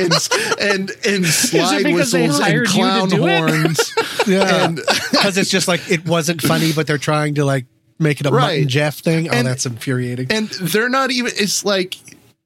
[0.00, 0.12] and
[0.60, 3.38] and, and slide whistles and hired you to clown do it?
[3.50, 3.94] horns.
[4.26, 7.66] Yeah, because it's just like it wasn't funny, but they're trying to like
[7.98, 8.40] make it a Right.
[8.52, 9.28] Mutt and Jeff thing.
[9.28, 10.28] Oh, And- that's infuriating.
[10.30, 11.96] and they're not even it's like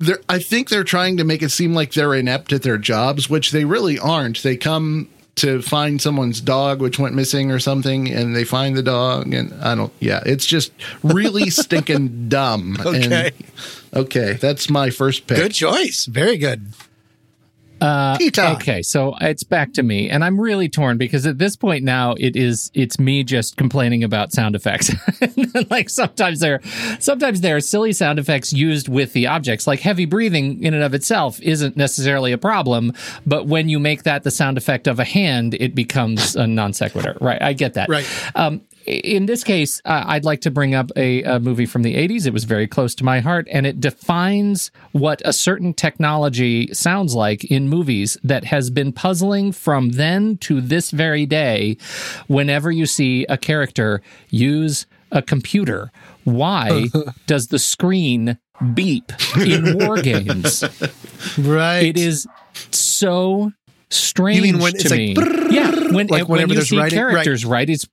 [0.00, 3.30] they're i think they're trying to make it seem like they're inept at their jobs
[3.30, 5.08] which they really aren't they come
[5.38, 9.52] to find someone's dog which went missing or something and they find the dog and
[9.62, 10.72] i don't yeah it's just
[11.02, 13.26] really stinking dumb Okay.
[13.28, 13.34] And-
[13.94, 16.06] okay that's my first pick Good choice.
[16.06, 16.66] Very good.
[17.80, 21.84] Uh, okay, so it's back to me, and I'm really torn because at this point
[21.84, 24.90] now it is it's me just complaining about sound effects.
[25.70, 26.60] like sometimes there,
[26.98, 29.66] sometimes there are silly sound effects used with the objects.
[29.66, 32.92] Like heavy breathing in and of itself isn't necessarily a problem,
[33.26, 36.72] but when you make that the sound effect of a hand, it becomes a non
[36.72, 37.16] sequitur.
[37.20, 37.40] Right?
[37.40, 37.88] I get that.
[37.88, 38.06] Right.
[38.34, 41.94] Um, in this case, uh, I'd like to bring up a, a movie from the
[41.94, 42.26] 80s.
[42.26, 47.14] It was very close to my heart, and it defines what a certain technology sounds
[47.14, 51.76] like in movies that has been puzzling from then to this very day.
[52.28, 54.00] Whenever you see a character
[54.30, 55.90] use a computer,
[56.24, 56.86] why
[57.26, 58.38] does the screen
[58.74, 60.94] beep in WarGames?
[61.38, 61.84] Right.
[61.84, 62.26] It is
[62.70, 63.52] so
[63.90, 65.14] strange You mean when to it's like me.
[65.14, 67.10] brrrr, yeah, when, like when whenever you there's see writing- right.
[67.12, 67.68] characters, right?
[67.68, 67.86] It's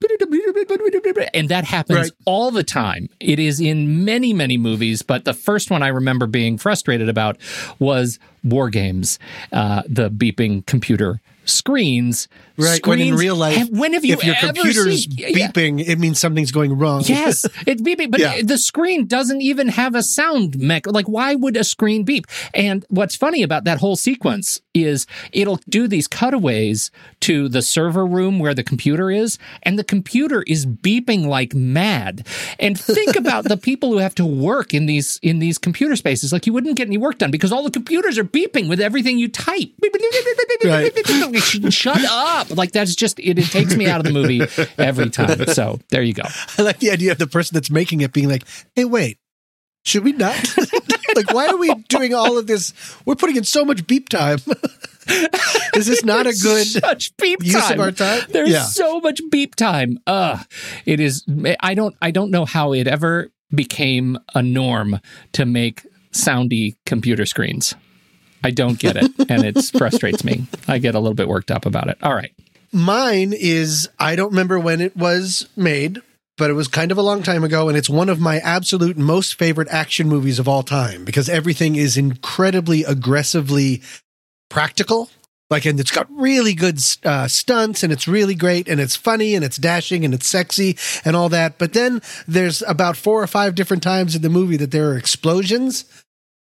[1.34, 2.12] and that happens Right.
[2.26, 3.10] all the time.
[3.20, 7.38] It is in many, many movies, but the first one I remember being frustrated about
[7.80, 9.18] was WarGames,
[9.52, 12.28] uh, the beeping computer screens.
[12.58, 12.86] Right.
[12.88, 15.50] when in real life, have- when have you if your computer's seen- yeah.
[15.52, 17.04] beeping, it means something's going wrong.
[17.16, 18.42] Yes, it's beeping, but Yeah.
[18.44, 20.88] the screen doesn't even have a sound mech.
[20.88, 22.26] Like, why would a screen beep?
[22.54, 26.92] And what's funny about that whole sequence is it'll do these cutaways
[27.22, 32.26] to the server room where the computer is, and the computer is beeping like mad.
[32.60, 36.32] And think about the people who have to work in these in these computer spaces.
[36.34, 39.18] Like, you wouldn't get any work done because all the computers are beeping with everything
[39.18, 39.72] you type.
[40.64, 40.92] Right.
[41.74, 42.45] Shut up!
[42.50, 44.42] Like that's just it, it takes me out of the movie
[44.78, 45.46] every time.
[45.48, 46.24] So there you go.
[46.58, 48.44] I like the idea of the person that's making it being like,
[48.76, 49.20] "Hey, wait,
[49.84, 50.36] should we not?
[51.16, 52.74] like, why are we doing all of this?
[53.06, 54.40] We're putting in so much beep time.
[55.76, 57.74] Is this not a good such beep use time.
[57.74, 58.24] of our time?
[58.30, 58.64] There's Yeah.
[58.64, 60.00] so much beep time.
[60.08, 60.44] Ugh.
[60.86, 61.24] It is
[61.60, 65.00] I don't I don't know how it ever became a norm
[65.34, 67.76] to make soundy computer screens.
[68.46, 70.46] I don't get it and it frustrates me.
[70.68, 71.98] I get a little bit worked up about it.
[72.04, 72.32] All right.
[72.72, 76.00] Mine is I don't remember when it was made,
[76.38, 78.98] but it was kind of a long time ago, and it's one of my absolute
[78.98, 83.82] most favorite action movies of all time because everything is incredibly aggressively
[84.50, 85.10] practical.
[85.50, 89.36] Like, and it's got really good uh, stunts, and it's really great, and it's funny,
[89.36, 90.76] and it's dashing, and it's sexy,
[91.06, 91.58] and all that.
[91.58, 94.98] But then there's about four or five different times in the movie that there are
[94.98, 95.86] explosions,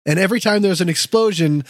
[0.07, 1.63] and every time there's an explosion,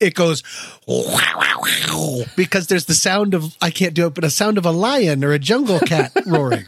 [0.00, 0.42] it goes
[0.86, 1.04] wow,
[1.36, 4.64] wow, wow, because there's the sound of I can't do it, but a sound of
[4.64, 6.64] a lion or a jungle cat roaring.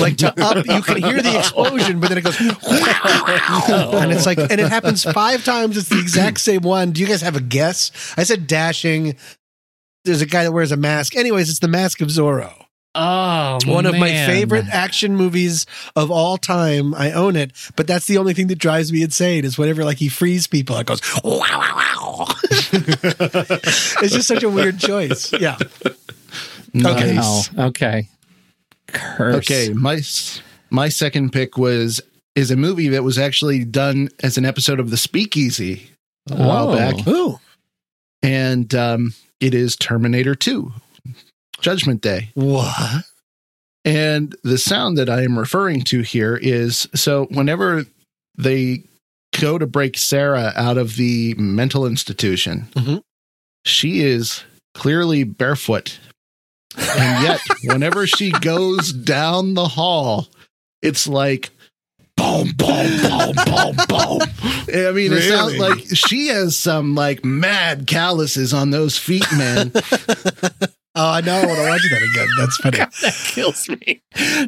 [0.00, 4.38] Like to up, you can hear the explosion, but then it goes, and it's like,
[4.38, 5.76] and it happens five times.
[5.76, 6.92] It's the exact same one.
[6.92, 8.14] Do you guys have a guess?
[8.16, 9.16] I said dashing.
[10.04, 11.16] There's a guy that wears a mask.
[11.16, 12.52] Anyways, it's the Mask of Zorro.
[13.00, 16.94] Oh, It's one of my favorite action movies of all time.
[16.94, 19.98] I own it, but that's the only thing that drives me insane is whenever like
[19.98, 22.26] he frees people, it goes wow wow wow.
[22.50, 25.32] it's just such a weird choice.
[25.32, 25.56] Yeah.
[26.76, 27.18] Okay.
[27.58, 28.08] Okay.
[28.88, 29.36] Curse.
[29.36, 30.00] Okay, my
[30.70, 32.00] my second pick was
[32.34, 35.90] is a movie that was actually done as an episode of The Speakeasy
[36.30, 36.76] a while Oh.
[36.76, 37.38] back, Ooh.
[38.22, 40.72] and um, it is Terminator Two,
[41.60, 42.30] Judgment Day.
[42.34, 43.04] What?
[43.84, 47.84] And the sound that I am referring to here is so whenever
[48.36, 48.84] they
[49.40, 53.02] go to break Sarah out of the mental institution, Mhm.
[53.64, 54.42] she is
[54.74, 55.98] clearly barefoot.
[56.76, 60.28] And yet, whenever she goes down the hall,
[60.82, 61.50] it's like
[62.16, 64.20] boom, boom, boom, boom, boom.
[64.68, 69.72] I mean, it sounds like she has some like mad calluses on those feet, man.
[71.00, 71.32] Oh, I know.
[71.38, 72.28] I want to watch that again.
[72.38, 72.78] That's funny.
[72.78, 74.00] that kills me.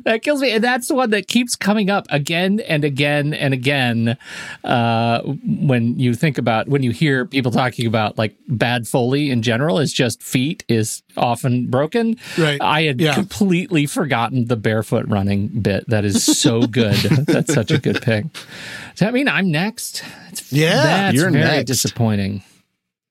[0.05, 0.51] That kills me.
[0.51, 4.18] And that's the one that keeps coming up again and again and again.
[4.64, 9.43] Uh, when you think about, when you hear people talking about like bad Foley in
[9.43, 12.16] general, is just feet is often broken.
[12.36, 12.60] Right.
[12.60, 13.14] I had Yeah.
[13.14, 15.89] completely forgotten the barefoot running bit.
[15.89, 16.94] That is so good.
[16.97, 18.24] that's such a good pick.
[18.32, 20.02] Does that mean I'm next?
[20.31, 21.66] It's, Yeah, that's you're very next.
[21.68, 22.43] disappointing.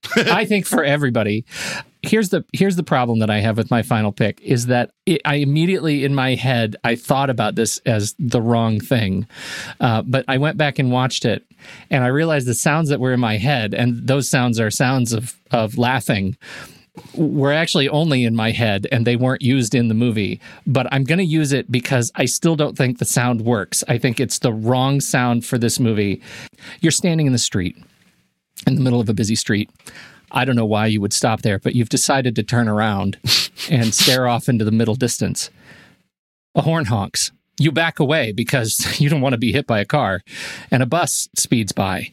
[0.16, 1.46] I think for everybody.
[2.02, 5.22] Here's the here's the problem that I have with my final pick is that it,
[5.26, 9.28] I immediately in my head I thought about this as the wrong thing,
[9.82, 11.46] uh, but I went back and watched it
[11.90, 15.12] and I realized the sounds that were in my head and those sounds are sounds
[15.12, 16.38] of of laughing
[17.16, 20.40] were actually only in my head and they weren't used in the movie.
[20.66, 23.84] But I'm going to use it because I still don't think the sound works.
[23.88, 26.22] I think it's the wrong sound for this movie.
[26.82, 27.78] You're standing in the street,
[28.68, 29.70] in the middle of a busy street.
[30.32, 33.18] I don't know why you would stop there, but you've decided to turn around
[33.70, 35.50] and stare off into the middle distance.
[36.56, 37.32] A horn honks.
[37.58, 40.22] You back away because you don't want to be hit by a car,
[40.72, 42.12] and a bus speeds by,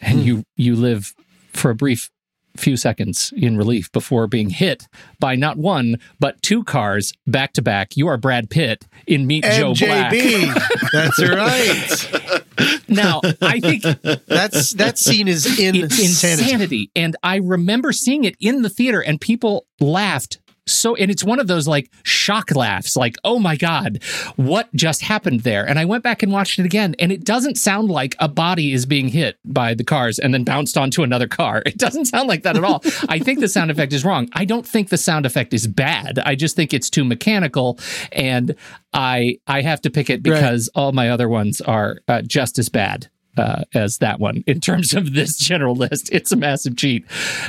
[0.00, 0.24] and hmm.
[0.24, 1.14] you you live
[1.52, 2.10] for a brief
[2.60, 4.86] few seconds in relief before being hit
[5.18, 7.96] by not one but two cars back to back.
[7.96, 10.12] You are Brad Pitt in Meet Joe Black.
[10.92, 12.80] That's right.
[12.88, 13.82] Now, I think
[14.26, 16.04] That's that scene is insanity.
[16.04, 16.90] insanity.
[16.94, 20.38] And I remember seeing it in the theater and people laughed
[20.72, 24.02] so and it's one of those like shock laughs like oh my god
[24.36, 25.66] what just happened there?
[25.68, 28.72] And i went back and watched it again and it doesn't sound like a body
[28.72, 31.62] is being hit by the cars and then bounced onto another car.
[31.70, 32.82] It doesn't sound like that at all.
[33.08, 34.28] I think the sound effect is wrong.
[34.32, 36.18] I don't think the sound effect is bad.
[36.18, 37.78] I just think it's too mechanical
[38.12, 38.54] and
[38.92, 42.68] i i have to pick it because all my other ones are uh, just as
[42.68, 46.10] bad uh, as that one in terms of this general list.
[46.12, 47.04] It's a massive cheat.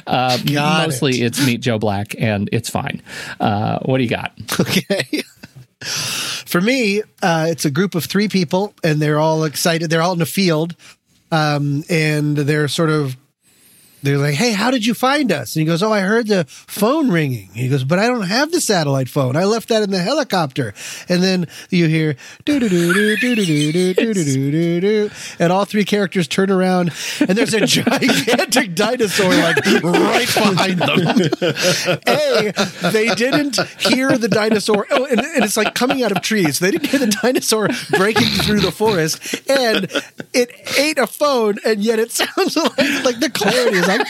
[0.08, 3.02] Uh, mostly it's Meet Joe Black, and it's fine.
[3.40, 4.34] Uh, what do you got?
[4.60, 5.24] Okay.
[5.84, 9.90] For me, uh, it's a group of three people, and they're all excited.
[9.90, 10.76] They're all in a field,
[11.32, 13.18] um, and they're sort of.
[14.04, 16.46] They're like, "Hey, how did you find us?" And he goes, "Oh, I heard the
[16.48, 19.36] phone ringing." He goes, "But I don't have the satellite phone.
[19.36, 20.74] I left that in the helicopter."
[21.08, 22.16] And then you hear
[22.46, 25.10] do do do do do do do do do do do do,
[25.40, 31.30] and all three characters turn around, and there's a gigantic dinosaur like right behind them.
[32.08, 32.54] A,
[32.92, 34.88] they didn't hear the dinosaur.
[34.90, 36.60] Oh, and, and it's like coming out of trees.
[36.60, 39.20] They didn't hear the dinosaur breaking through the forest,
[39.50, 39.92] and
[40.34, 44.08] it ate a phone, and yet it sounds like like the clarity is like.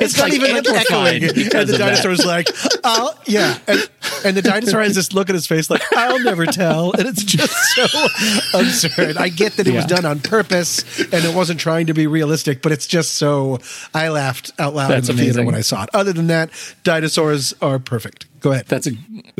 [0.00, 2.48] It's not like even like echoing, and the dinosaur's like,
[2.84, 3.88] "Oh yeah," and,
[4.24, 7.24] and the dinosaur has this look at his face like, "I'll never tell," and it's
[7.24, 7.84] just so
[8.58, 9.16] absurd.
[9.16, 12.62] I get that it was done on purpose and it wasn't trying to be realistic,
[12.62, 13.58] but it's just so.
[13.94, 15.90] I laughed out loud That's in the theater when I saw it.
[15.94, 16.50] Other than that,
[16.84, 18.26] dinosaurs are perfect.
[18.42, 18.66] Go ahead.
[18.66, 18.90] That's a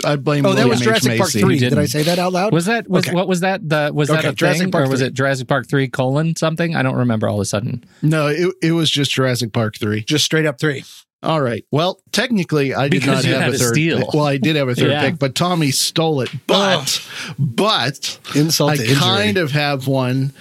[0.04, 0.46] I blame.
[0.46, 0.84] Oh, that William was H.
[0.84, 1.58] Jurassic Park three.
[1.58, 2.52] Did I say that out loud?
[2.52, 3.14] Was that was Okay.
[3.14, 5.08] what was that the was that Okay, a Jurassic thing Park or was 3.
[5.08, 6.74] it Jurassic Park three colon something?
[6.76, 7.84] I don't remember all of a sudden.
[8.00, 10.02] No, it, it was just Jurassic Park three.
[10.04, 10.84] just straight up three?
[11.24, 11.64] All right.
[11.70, 13.74] Well, technically, I did Because not you have had a a third.
[13.74, 14.10] steal.
[14.12, 15.02] Well, I did have a third Yeah.
[15.02, 16.30] pick, but Tommy stole it.
[16.48, 17.00] But,
[17.38, 18.96] but Insult I to injury.
[18.96, 20.32] kind of have one,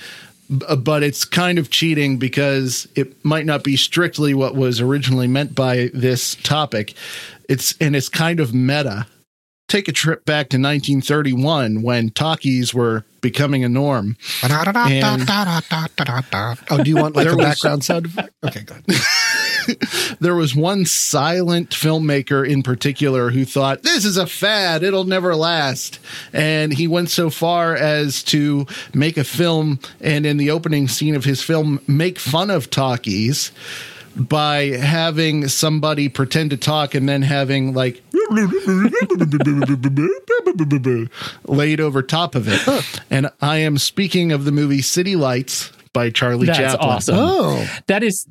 [0.50, 5.28] b- but it's kind of cheating because it might not be strictly what was originally
[5.28, 6.96] meant by this topic.
[7.52, 9.08] It's and it's kind of meta.
[9.68, 14.18] Take a trip back to 1931 when talkies were becoming a norm.
[14.92, 15.02] And-
[16.70, 18.06] Oh, do you want like a was- background sound?
[18.08, 18.32] effect?
[18.44, 18.84] Okay, good.
[20.20, 25.36] there was one silent filmmaker in particular who thought this is a fad it'll never
[25.36, 26.00] last
[26.34, 31.16] and he went so far as to make a film and in the opening scene
[31.16, 33.52] of his film make fun of talkies
[34.16, 38.04] by having somebody pretend to talk and then having like
[41.46, 46.10] laid over top of it and i am speaking of the movie city lights by
[46.10, 47.16] charlie That's chaplin awesome.
[47.18, 48.26] Oh, That is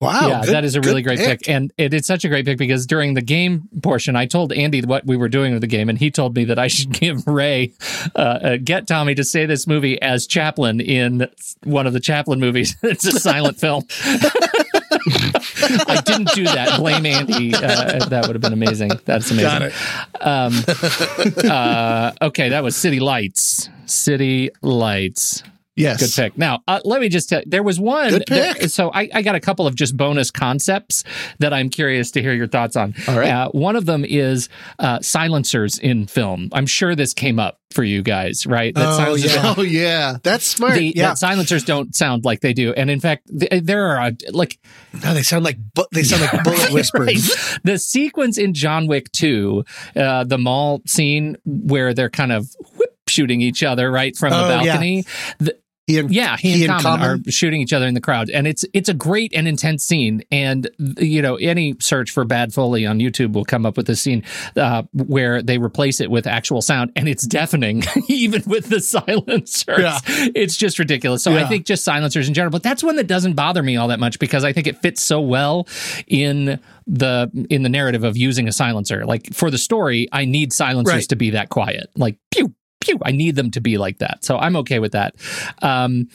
[0.00, 0.28] wow.
[0.28, 1.48] yeah, good- that is a really great pick.
[1.48, 4.80] And it is such a great pick because during the game portion, I told Andy
[4.82, 7.24] what we were doing with the game, and he told me that I should give
[7.26, 7.72] Ray,
[8.16, 11.28] uh, uh, get Tommy to say this movie as Chaplin in
[11.64, 12.76] one of the Chaplin movies.
[12.82, 13.84] it's a silent film.
[15.88, 16.78] I didn't do that.
[16.78, 17.54] Blame Andy.
[17.54, 18.90] Uh, that would have been amazing.
[19.04, 19.50] That's amazing.
[19.50, 21.46] Got it.
[21.46, 23.68] Um, uh, okay, that was City Lights.
[23.86, 25.42] City Lights.
[25.78, 26.00] Yes.
[26.16, 26.38] Good pick.
[26.38, 28.10] Now, uh, let me just tell there was one.
[28.10, 28.58] Good pick.
[28.60, 31.04] that- so I, I got a couple of just bonus concepts
[31.38, 32.94] that I'm curious to hear your thoughts on.
[33.06, 33.30] All right.
[33.30, 34.48] Uh, one of them is
[34.78, 36.48] uh, silencers in film.
[36.52, 38.74] I'm sure this came up for you guys, right?
[38.74, 39.54] That Oh, yeah.
[39.58, 40.16] Oh yeah.
[40.22, 40.74] That's smart.
[40.74, 41.08] the, yeah.
[41.08, 44.58] that silencers don't sound like they do, and in fact, th- there are uh, like
[45.04, 47.06] No, they sound like bu- they sound like bullet whispers.
[47.06, 47.58] Right.
[47.64, 49.64] The sequence in John Wick 2,
[49.96, 52.48] uh, the mall scene where they're kind of
[52.78, 54.64] whip shooting each other right from the Oh, yeah.
[54.72, 55.04] balcony.
[55.38, 55.58] The-
[55.88, 57.22] He and yeah, he, he and and Common, Common?
[57.26, 60.22] are shooting each other in the crowd, and it's it's a great and intense scene.
[60.30, 64.00] And you know, any search for Bad Foley on YouTube will come up with this
[64.02, 64.22] scene
[64.54, 69.78] uh, where they replace it with actual sound, and it's deafening, even with the silencers.
[69.78, 69.98] Yeah.
[70.34, 71.22] It's just ridiculous.
[71.24, 73.88] So I think just silencers in general, but that's one that doesn't bother me all
[73.88, 75.66] that much because I think it fits so well
[76.06, 79.04] in the in the narrative of using a silencer.
[79.06, 81.08] Like for the story, I need silencers Right.
[81.08, 81.88] to be that quiet.
[81.96, 82.98] Like pew pew.
[83.04, 84.24] I need them to be like that.
[84.24, 85.14] So I'm okay with that.
[85.62, 86.08] Um,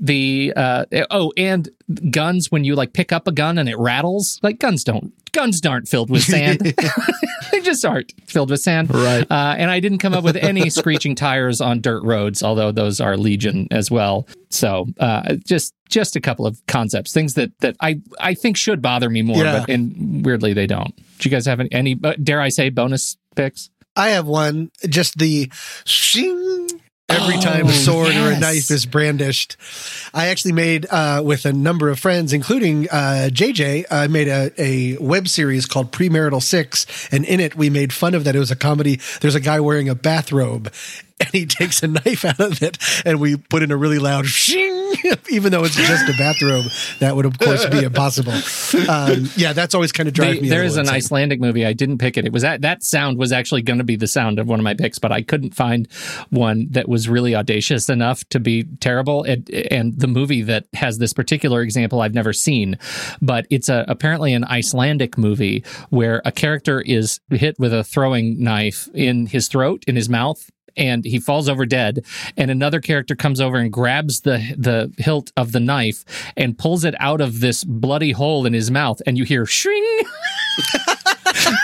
[0.00, 1.68] the uh, oh, and
[2.10, 4.38] guns when you like pick up a gun and it rattles.
[4.42, 6.60] Like guns don't guns aren't filled with sand.
[7.52, 8.92] they just aren't filled with sand.
[8.92, 9.26] Right.
[9.30, 13.00] Uh, and I didn't come up with any screeching tires on dirt roads, although those
[13.00, 14.26] are legion as well.
[14.50, 18.82] So uh, just just a couple of concepts, things that that I I think should
[18.82, 19.60] bother me more, Yeah.
[19.60, 20.94] but and weirdly they don't.
[21.18, 23.70] Do you guys have any, any uh, dare I say bonus picks?
[23.98, 24.70] I have one.
[24.88, 25.50] Just the
[25.84, 26.68] shing
[27.08, 29.56] every Oh, time a sword or a knife is brandished.
[30.14, 33.86] I actually made uh, with a number of friends, including uh, JJ.
[33.90, 38.14] I made a, a web series called Premarital Six, and in it we made fun
[38.14, 38.36] of that.
[38.36, 39.00] It was a comedy.
[39.20, 40.72] There's a guy wearing a bathrobe.
[41.20, 44.26] And he takes a knife out of it, and we put in a really loud
[44.26, 44.94] shing,
[45.30, 46.66] even though it's just a bathrobe.
[47.00, 48.32] That would, of course, be impossible.
[48.88, 50.48] Um, yeah, that's always kind of drives The- me.
[50.48, 50.88] there is an.
[50.88, 51.66] Icelandic movie.
[51.66, 52.24] I didn't pick it.
[52.24, 54.64] It was that that sound was actually going to be the sound of one of
[54.64, 55.86] my picks, but I couldn't find
[56.30, 59.22] one that was really audacious enough to be terrible.
[59.24, 62.78] And, and the movie that has this particular example I've never seen,
[63.20, 68.42] but it's a apparently an Icelandic movie where a character is hit with a throwing
[68.42, 70.48] knife in his throat, in his mouth.
[70.76, 72.04] And he falls over dead,
[72.36, 76.04] and another character comes over and grabs the the hilt of the knife
[76.36, 79.84] and pulls it out of this bloody hole in his mouth, and you hear shring.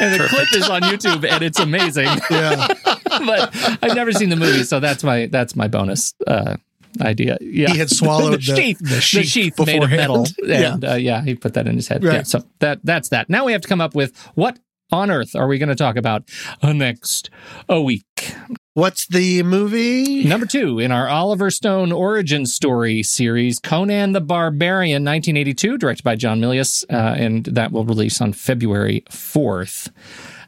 [0.01, 2.09] and the clip is on YouTube, and it's amazing.
[2.31, 2.67] Yeah.
[3.27, 3.51] but
[3.83, 6.57] I've never seen the movie, so that's my that's my bonus uh,
[7.01, 7.39] idea.
[7.41, 10.77] Yeah, He had swallowed the- sheath, the sheath made of metal, Yeah.
[10.83, 12.03] uh, yeah, he put that in his head.
[12.03, 12.15] Right.
[12.15, 13.29] Yeah, so that that's that.
[13.31, 14.59] Now we have to come up with what
[14.91, 16.29] on earth are we going to talk about
[16.63, 17.31] uh, next
[17.69, 18.35] a week.
[18.75, 20.25] What's the movie?
[20.25, 26.17] Number two in our Oliver Stone origin story series, Conan the Barbarian, 1982, directed by
[26.17, 29.93] John Milius, uh, and that will release on February 4th.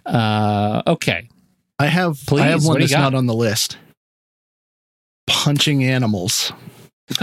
[0.04, 1.28] Uh, okay.
[1.78, 3.12] I have Please, I have one do you that's got?
[3.12, 3.76] not on the list.
[5.28, 6.52] Punching animals.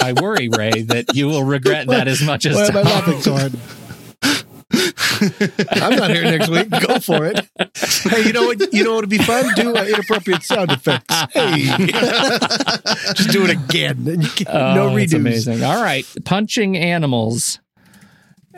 [0.00, 2.92] I worry, Ray, that you will regret that as much as Why am I Tom.
[2.92, 3.52] laughing so hard?
[5.70, 6.68] I'm not here next week.
[6.70, 7.48] Go for it.
[7.74, 8.72] Hey, you know what?
[8.72, 9.52] You know what would be fun?
[9.54, 11.14] Do uh, inappropriate sound effects.
[11.32, 11.64] Hey,
[13.14, 14.04] just do it again.
[14.04, 15.14] No Oh, redos.
[15.14, 15.62] amazing.
[15.64, 17.58] All right, punching animals.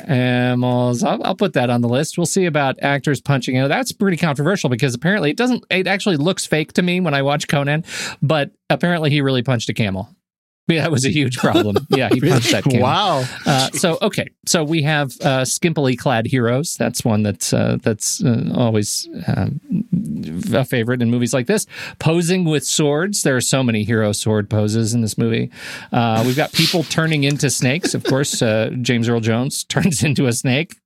[0.06, 1.02] Animals.
[1.04, 2.16] I'll, I'll put that on the list.
[2.16, 5.64] We'll see about actors punching You know, That's pretty controversial because apparently it doesn't.
[5.70, 7.84] It actually looks fake to me when I watch Conan,
[8.22, 10.08] but apparently he really punched a camel.
[10.70, 11.76] Yeah, that was a huge problem.
[11.90, 12.82] Yeah, he punched that camel.
[12.82, 13.24] Wow.
[13.44, 16.76] Uh, so okay, so we have uh, skimpily clad heroes.
[16.76, 19.60] That's one that's uh, that's uh, always um,
[20.52, 21.66] a favorite in movies like this.
[21.98, 23.22] Posing with swords.
[23.22, 25.50] There are so many hero sword poses in this movie.
[25.92, 27.92] Uh, we've got people turning into snakes.
[27.94, 30.76] Of course, uh, James Earl Jones turns into a snake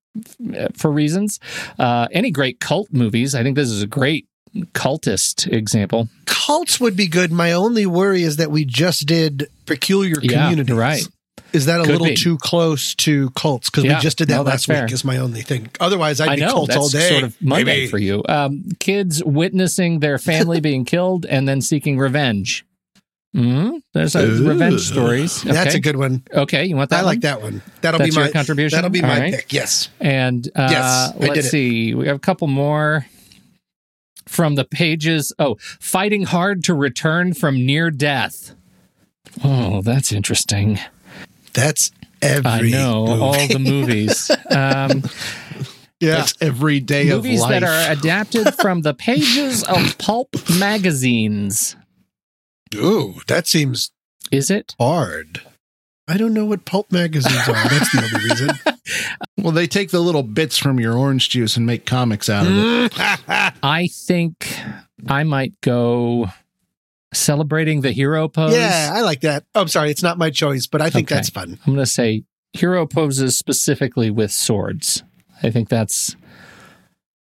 [0.74, 1.39] for reasons.
[1.78, 3.35] Uh, any great cult movies.
[3.35, 4.27] I think this is a great
[4.72, 6.09] cultist example.
[6.26, 7.32] Cults would be good.
[7.32, 10.74] My only worry is that we just did peculiar Yeah, communities.
[10.76, 11.09] right.
[11.52, 12.16] Is that a Could little be.
[12.16, 13.70] too close to cults?
[13.70, 14.90] Because Yeah, we just did that no, last week.
[14.90, 15.70] Is my only thing.
[15.78, 17.09] Otherwise, I'd I be know cults all day.
[17.10, 17.86] sort of Monday Maybe.
[17.86, 18.24] for you.
[18.28, 22.64] Um, kids witnessing their family being killed and then seeking revenge.
[23.32, 25.43] hmm There's a revenge stories.
[25.43, 26.24] That's a good one.
[26.32, 27.01] Okay, you want that?
[27.01, 27.62] I like that one.
[27.82, 28.76] That'll That's be my contribution.
[28.76, 29.35] That'll be All my right.
[29.35, 29.52] pick.
[29.52, 29.90] Yes.
[30.01, 31.94] And uh, Yes, let's see.
[31.94, 33.06] We have a couple more
[34.27, 35.33] from the pages.
[35.39, 38.55] Oh, fighting hard to return from near death.
[39.43, 40.79] Oh, that's interesting.
[41.53, 41.91] That's
[42.23, 42.51] every.
[42.51, 43.23] I know movie.
[43.23, 44.31] all the movies.
[44.51, 45.03] Um,
[46.01, 46.17] yeah.
[46.17, 47.51] That's every day of movies life.
[47.51, 51.77] that are adapted from the pages of pulp magazines.
[52.75, 53.91] Ooh, that seems
[54.31, 54.75] Is it?
[54.79, 55.41] hard.
[56.06, 57.55] I don't know what pulp magazines are.
[57.55, 59.18] That's the only reason.
[59.39, 62.52] well, they take the little bits from your orange juice and make comics out of
[62.52, 62.93] it.
[63.62, 64.47] I think
[65.09, 66.26] I might go.
[67.14, 68.52] celebrating the hero pose.
[68.55, 69.44] Yeah, I like that.
[69.55, 71.14] Oh, I'm sorry, it's not my choice, but I think Okay.
[71.14, 71.59] that's fun.
[71.66, 75.02] I'm going to say hero poses specifically with swords.
[75.43, 76.16] I think that's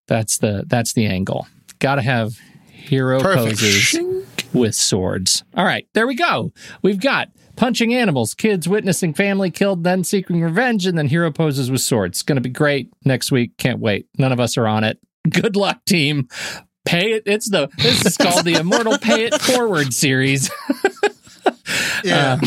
[0.09, 1.47] that's the that's the angle.
[1.79, 2.39] Got to have
[2.71, 3.59] hero Perfect.
[3.61, 3.99] poses
[4.53, 5.45] with swords.
[5.57, 6.53] All right, there we go.
[6.83, 11.71] We've got punching animals, kids witnessing family killed, then seeking revenge, and then hero poses
[11.71, 12.19] with swords.
[12.19, 13.57] It's going to be great next week.
[13.59, 14.07] Can't wait.
[14.19, 14.99] None of us are on it.
[15.29, 16.29] Good luck, team.
[16.85, 17.25] Pay it.
[17.27, 20.51] It's the this is called the Immortal Pay It Forward series.
[22.05, 22.39] Yeah.
[22.41, 22.47] Uh,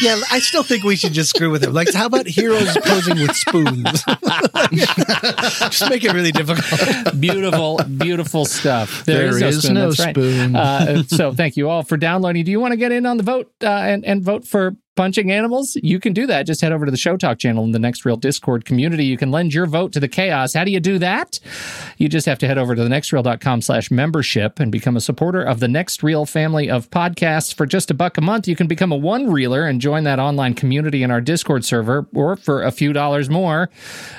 [0.00, 1.72] yeah, I still think we should just screw with it.
[1.72, 3.84] Like, how about heroes posing with spoons?
[4.72, 7.20] just make it really difficult.
[7.20, 9.04] beautiful, beautiful stuff.
[9.04, 10.14] There is no that's right.
[10.14, 10.56] spoon.
[10.56, 12.44] Uh, so thank you all for downloading.
[12.44, 15.30] Do you want to get in on the vote uh, and, and vote for punching
[15.30, 15.76] animals?
[15.80, 16.42] You can do that.
[16.42, 19.04] Just head over to the Show Talk channel in the Next Reel Discord community.
[19.04, 20.54] You can lend your vote to the chaos.
[20.54, 21.38] How do you do that?
[21.98, 25.40] You just have to head over to the nextreel.com slash membership and become a supporter
[25.40, 27.54] of the Next Reel family of podcasts.
[27.54, 30.18] For just a buck a month, you can become a one reeler and join that
[30.18, 32.08] online community in our Discord server.
[32.12, 33.70] Or for a few dollars more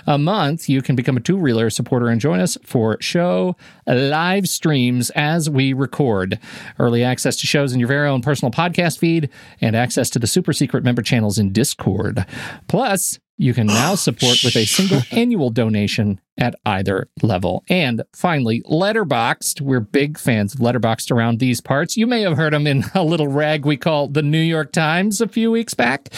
[0.08, 4.48] a month, you can become a two reeler supporter and join us for show live
[4.48, 6.40] streams as we record.
[6.80, 9.30] Early access to shows in your very own personal podcast feed
[9.60, 12.26] and access to the super secret member channels in Discord.
[12.68, 17.64] Plus, you can now oh, support with a single annual donation at either level.
[17.70, 19.62] And finally, Letterboxd.
[19.62, 21.96] We're big fans of Letterboxd around these parts.
[21.96, 25.22] You may have heard them in a little rag we call the New York Times
[25.22, 26.10] a few weeks back.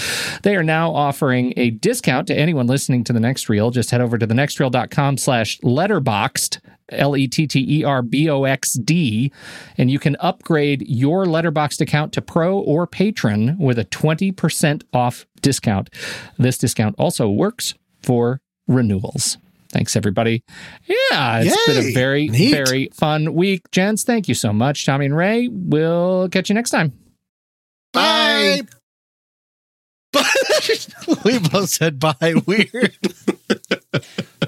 [0.41, 3.69] They are now offering a discount to anyone listening to the next reel.
[3.69, 6.59] Just head over to thenextreel.com slash letterboxd.
[6.91, 9.31] L E T T E R B O X D,
[9.77, 15.25] and you can upgrade your Letterboxd account to Pro or Patron with a 20% off
[15.41, 15.89] discount.
[16.37, 17.73] This discount also works
[18.03, 19.37] for renewals.
[19.71, 20.43] Thanks, everybody.
[20.85, 22.51] Yeah, it's been a very, Neat.
[22.51, 23.71] very fun week.
[23.71, 24.85] Gents, thank you so much.
[24.85, 26.91] Tommy and Ray, we'll catch you next time.
[27.93, 28.63] Bye.
[30.11, 30.23] Bye.
[31.23, 32.35] we both said bye.
[32.45, 32.97] Weird.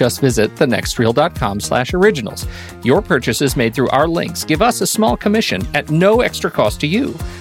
[0.00, 2.46] Just visit thenextreel.com slash originals.
[2.82, 6.80] Your purchases made through our links give us a small commission at no extra cost
[6.80, 7.14] to you